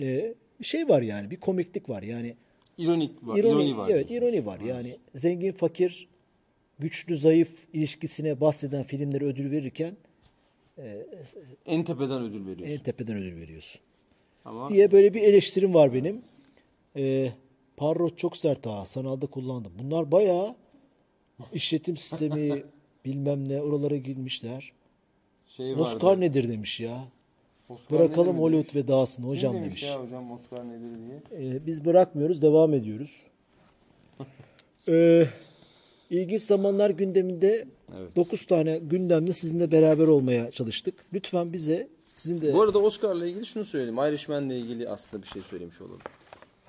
[0.00, 2.36] e, bir şey var yani bir komiklik var yani
[2.78, 3.38] İronik var.
[3.38, 3.88] ironi, ironi var.
[3.90, 4.34] evet diyorsunuz.
[4.34, 6.08] ironi var yani zengin fakir
[6.78, 9.96] güçlü zayıf ilişkisine bahseden filmlere ödül verirken
[11.66, 12.76] En tepeden ödül veriyorsun.
[12.76, 13.80] en tepeden ödül veriyorsun
[14.44, 16.22] Ama diye böyle bir eleştirim var benim.
[16.96, 17.32] E,
[17.76, 18.84] Parrot çok sert ha.
[18.84, 19.72] Sanalda kullandım.
[19.78, 20.54] Bunlar bayağı
[21.52, 22.62] işletim sistemi
[23.04, 24.72] bilmem ne oralara girmişler.
[25.46, 26.20] Şey Oscar vardı.
[26.20, 27.04] nedir demiş ya.
[27.68, 28.76] Oscar Bırakalım nedir Hollywood demiş.
[28.76, 29.82] ve dağılsın Kim hocam demiş, demiş.
[29.82, 30.98] ya hocam Oscar nedir
[31.34, 31.48] diye.
[31.56, 33.22] Ee, biz bırakmıyoruz, devam ediyoruz.
[34.88, 35.26] Ee,
[36.10, 37.66] ilginç zamanlar gündeminde
[37.98, 38.16] Evet.
[38.16, 40.94] 9 tane gündemde sizinle beraber olmaya çalıştık.
[41.12, 43.98] Lütfen bize sizin de Bu arada Oscar'la ilgili şunu söyleyeyim.
[43.98, 45.98] Irishman'le ilgili aslında bir şey söylemiş olalım.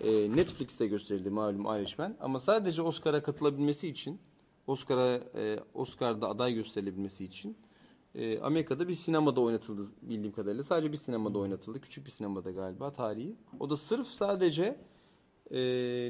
[0.03, 4.19] Ee, Netflix'te gösterildi malum Irishman ama sadece Oscar'a katılabilmesi için
[4.67, 7.57] Oscar'a e, Oscar'da aday gösterilebilmesi için
[8.15, 10.63] e, Amerika'da bir sinemada oynatıldı bildiğim kadarıyla.
[10.63, 11.81] Sadece bir sinemada oynatıldı.
[11.81, 13.35] Küçük bir sinemada galiba tarihi.
[13.59, 14.75] O da sırf sadece
[15.51, 15.59] e,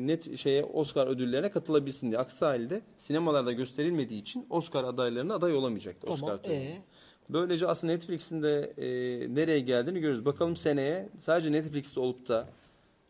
[0.02, 2.20] net şeye Oscar ödüllerine katılabilsin diye.
[2.20, 6.64] Aksi halde sinemalarda gösterilmediği için Oscar adaylarına aday olamayacaktı Tamam, Oscar törenine.
[6.64, 6.82] ee?
[7.30, 8.86] Böylece aslında Netflix'in de e,
[9.36, 10.26] nereye geldiğini görüyoruz.
[10.26, 12.50] Bakalım seneye sadece Netflix'te olup da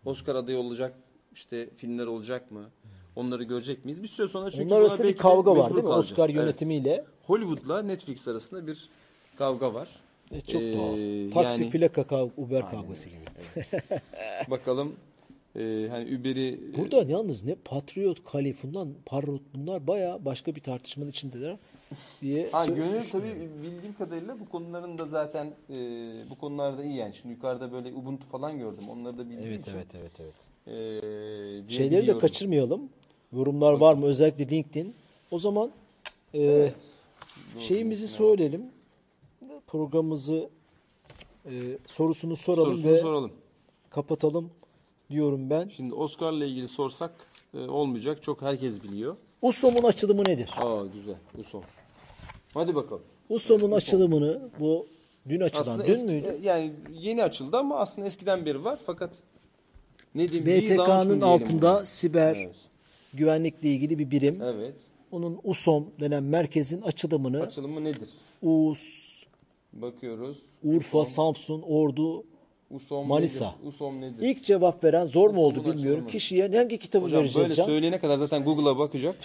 [0.05, 0.93] Oscar adayı olacak
[1.33, 2.69] işte filmler olacak mı?
[3.15, 4.03] Onları görecek miyiz?
[4.03, 5.81] Bir süre sonra çünkü onlar arasında bir kavga var değil mi?
[5.81, 6.11] kalacağız.
[6.11, 6.35] Oscar Evet.
[6.35, 7.05] yönetimiyle.
[7.27, 8.89] Hollywood'la Netflix arasında bir
[9.37, 9.87] kavga var.
[10.31, 11.43] E, çok Ee, doğal.
[11.43, 13.19] Taksi yani- plaka kav Uber kavgası gibi.
[14.49, 14.95] Bakalım
[15.55, 21.57] e, hani Uber'i Burada yalnız ne Patriot, Kalifundan, Parrot bunlar baya başka bir tartışmanın içindeler
[22.21, 25.75] diye Ha gönül tabii bildiğim kadarıyla bu konuların da zaten e,
[26.29, 27.13] bu konularda iyi yani.
[27.13, 28.83] Şimdi yukarıda böyle Ubuntu falan gördüm.
[28.91, 29.71] Onları da bildiğim Evet için.
[29.77, 30.33] evet evet evet.
[31.67, 32.89] e, Şeyleri de kaçırmayalım.
[33.33, 34.05] Yorumlar var mı?
[34.05, 34.95] Özellikle LinkedIn.
[35.31, 35.71] O zaman
[36.33, 36.87] e, Evet.
[37.59, 38.61] şeyimizi söyleyelim.
[39.67, 40.49] Programımızı
[41.45, 41.51] e,
[41.87, 43.31] sorusunu soralım Sorusunu ve soralım.
[43.89, 44.49] kapatalım
[45.09, 45.67] diyorum ben.
[45.69, 47.11] Şimdi Oscar'la ilgili sorsak
[47.53, 48.23] e, olmayacak.
[48.23, 49.17] Çok herkes biliyor.
[49.41, 50.49] USOM'un açılımı nedir?
[50.57, 51.15] Aa güzel.
[51.37, 51.63] Bu son.
[52.53, 53.01] Hadi bakalım.
[53.29, 54.87] USOM'un açılımını bu
[55.29, 56.37] dün açılan, Aslında dün eski- müydü?
[56.43, 59.13] yani yeni açıldı ama aslında eskiden beri var fakat
[60.15, 60.45] ne diyeyim?
[60.45, 61.85] BTK'nın altında buna?
[61.85, 62.55] siber Evet.
[63.13, 64.41] güvenlikle ilgili bir birim.
[64.41, 64.73] Evet.
[65.11, 68.09] Onun USOM denen merkezin açılımını Açılımı nedir?
[68.41, 68.83] US,
[69.73, 70.37] Bakıyoruz.
[70.63, 72.23] Urfa, USOM, Samsun, Ordu
[72.71, 73.45] USOM Manisa.
[73.59, 73.67] Nedir?
[73.67, 74.27] USOM nedir?
[74.27, 75.79] ilk cevap veren zor mu oldu bilmiyorum.
[75.79, 76.07] açılımı.
[76.07, 77.65] Kişiye hangi kitabı Hocam vereceğiz böyle Can?
[77.65, 79.15] söyleyene kadar zaten Google'a bakacak.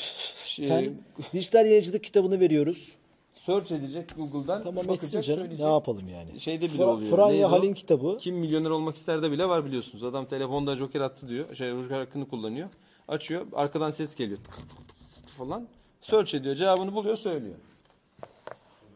[0.46, 0.90] Şey, Sen
[1.32, 2.94] dijital yayıncılık kitabını veriyoruz.
[3.38, 4.62] Search edecek Google'dan.
[4.62, 5.40] Tamam bakacak, etsin canım.
[5.40, 5.66] söyleyecek.
[5.66, 6.40] Ne yapalım yani?
[6.40, 7.16] Şeyde bile Fra- oluyor.
[7.16, 7.52] Franya?
[7.52, 8.18] Halin kitabı.
[8.20, 10.04] Kim milyoner olmak ister de bile var biliyorsunuz.
[10.04, 11.54] Adam telefonda Joker attı diyor.
[11.54, 12.68] Şey Joker hakkını kullanıyor.
[13.08, 13.46] Açıyor.
[13.52, 14.38] Arkadan ses geliyor.
[14.38, 15.68] Tık tık tık tık falan.
[16.00, 16.54] Search ediyor.
[16.54, 17.54] Cevabını buluyor söylüyor.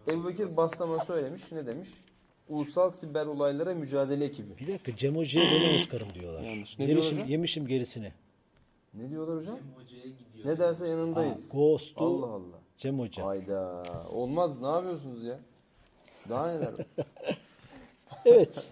[0.08, 1.52] Ebu Bekir Baslama söylemiş.
[1.52, 1.88] Ne demiş?
[2.48, 4.58] Ulusal Siber Olaylara Mücadele Ekibi.
[4.60, 6.42] Bir dakika Cem Hoca'ya benim Oscar'ım diyorlar.
[6.42, 6.78] Yanlış.
[6.78, 7.28] Ne yemişim, diyorlar hocam?
[7.28, 8.12] yemişim gerisini.
[8.94, 9.58] Ne diyorlar hocam?
[10.44, 11.48] Ne derse yanındayız.
[11.52, 12.61] Ghost'u Allah Allah.
[12.82, 13.26] Cem Hoca.
[13.26, 13.84] Hayda.
[14.12, 14.60] Olmaz.
[14.60, 15.38] Ne yapıyorsunuz ya?
[16.28, 16.74] Daha neler?
[18.24, 18.68] Evet.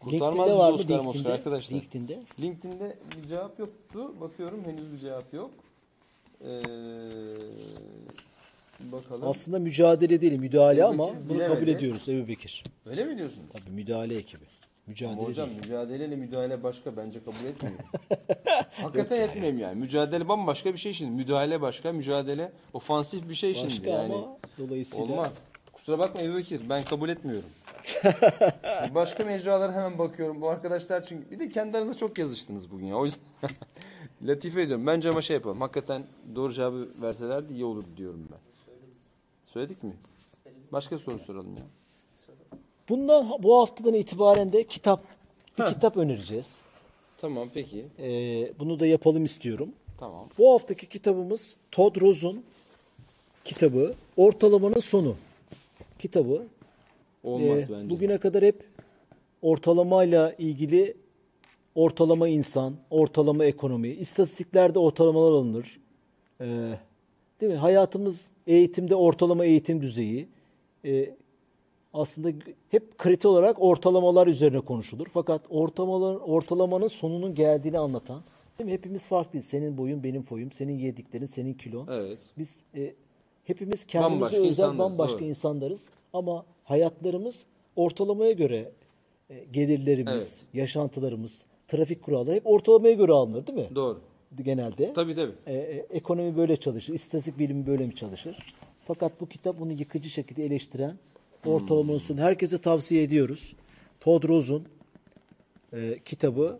[0.00, 0.74] Kurtarmaz LinkedIn'de bizi var mı?
[0.76, 1.08] Oscar LinkedIn'de?
[1.18, 1.76] Oscar arkadaşlar.
[1.76, 2.22] LinkedIn'de.
[2.40, 4.20] LinkedIn'de bir cevap yoktu.
[4.20, 5.50] Bakıyorum henüz bir cevap yok.
[6.44, 6.62] Ee,
[8.80, 9.28] bakalım.
[9.28, 12.64] Aslında mücadele değil, müdahale Ebu ama Bekir bunu kabul ediyoruz Ebu Bekir.
[12.86, 13.42] Öyle mi diyorsun?
[13.52, 14.44] Tabii müdahale ekibi.
[14.90, 15.58] Mücadele Ama hocam değil.
[15.58, 17.84] mücadeleyle müdahale başka bence kabul etmiyorum.
[18.70, 19.80] Hakikaten etmiyorum yani.
[19.80, 21.10] Mücadele bambaşka bir şey şimdi.
[21.10, 23.66] Müdahale başka, mücadele ofansif bir şey şimdi.
[23.66, 25.32] Başka Yani ama dolayısıyla olmaz.
[25.72, 27.48] Kusura bakma Ebu Bekir ben kabul etmiyorum.
[28.94, 30.40] başka mecralara hemen bakıyorum.
[30.40, 32.96] Bu arkadaşlar çünkü bir de kendi aranızda çok yazıştınız bugün ya.
[32.96, 33.20] O yüzden
[34.22, 34.86] latife ediyorum.
[34.86, 35.60] Bence ama şey yapalım.
[35.60, 36.02] Hakikaten
[36.34, 38.38] doğru cevabı verselerdi iyi olur diyorum ben.
[39.46, 39.92] Söyledik mi?
[40.72, 41.64] Başka soru soralım ya.
[42.90, 45.04] Bundan bu haftadan itibaren de kitap
[45.58, 46.62] bir kitap önereceğiz.
[47.18, 47.86] Tamam peki.
[47.98, 49.68] Ee, bunu da yapalım istiyorum.
[49.98, 50.28] Tamam.
[50.38, 52.44] Bu haftaki kitabımız Todd Rose'un
[53.44, 55.16] kitabı Ortalamanın Sonu
[55.98, 56.46] kitabı.
[57.24, 57.90] Olmaz Ee, bence.
[57.90, 58.64] Bugüne kadar hep
[59.42, 60.96] ortalamayla ilgili
[61.74, 65.80] ortalama insan, ortalama ekonomi, istatistiklerde ortalamalar alınır.
[66.40, 66.46] Ee,
[67.40, 67.58] değil mi?
[67.58, 70.28] Hayatımız eğitimde ortalama eğitim düzeyi.
[70.84, 71.10] Ee,
[71.92, 72.32] aslında
[72.70, 75.06] hep kriter olarak ortalamalar üzerine konuşulur.
[75.12, 78.22] Fakat ortalamalar, ortalamanın sonunun geldiğini anlatan.
[78.58, 78.72] Değil mi?
[78.72, 79.46] Hepimiz farklıyız.
[79.46, 81.86] Senin boyun, benim boyum, senin yediklerin, senin kilon.
[81.90, 82.18] Evet.
[82.38, 82.94] Biz e,
[83.44, 85.24] hepimiz kendimize Bambaşka özel insanlarız, bambaşka doğru.
[85.28, 88.72] insanlarız ama hayatlarımız ortalamaya göre
[89.30, 90.12] e, gelirlerimiz,
[90.42, 90.44] Evet.
[90.54, 93.68] yaşantılarımız, trafik kuralları hep ortalamaya göre alınır değil mi?
[93.74, 94.00] Doğru.
[94.42, 94.92] Genelde.
[94.92, 95.32] Tabii tabii.
[95.46, 98.36] E, e, ekonomi böyle çalışır, istatistik bilimi böyle mi çalışır?
[98.86, 100.96] Fakat bu kitap bunu yıkıcı şekilde eleştiren
[101.46, 102.20] ortalamanın sonu.
[102.20, 103.56] Herkese tavsiye ediyoruz.
[104.00, 104.64] Todd Rose'un
[105.72, 106.58] e, kitabı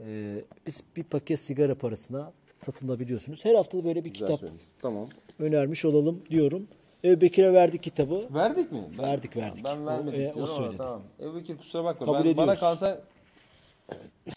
[0.00, 3.44] e, biz bir paket sigara parasına satın alabiliyorsunuz.
[3.44, 4.64] Her hafta da böyle bir Güzel kitap söylediniz.
[4.82, 5.08] Tamam.
[5.38, 6.68] önermiş olalım diyorum.
[7.04, 8.28] Ebu Bekir'e verdik kitabı.
[8.34, 8.84] Verdik mi?
[8.98, 9.64] Ben, Verdik, verdik.
[9.64, 10.76] Ben O, vermedim e, o söyledi.
[10.76, 11.02] tamam.
[11.20, 12.06] Ebu Bekir kusura bakma.
[12.06, 12.60] Kabul ben, bana ediyoruz.
[12.60, 13.00] kalsa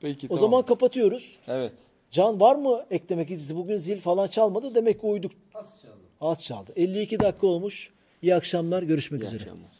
[0.00, 0.40] Peki O tamam.
[0.40, 1.38] zaman kapatıyoruz.
[1.46, 1.72] Evet.
[2.10, 3.56] Can var mı eklemek izlisi?
[3.56, 4.74] Bugün zil falan çalmadı.
[4.74, 5.32] Demek ki uyduk.
[5.54, 5.94] Az çaldı.
[6.20, 6.72] Az çaldı.
[6.76, 7.90] 52 dakika olmuş.
[8.24, 8.82] İyi akşamlar.
[8.82, 9.42] Görüşmek İyi üzere.
[9.42, 9.70] akşamlar.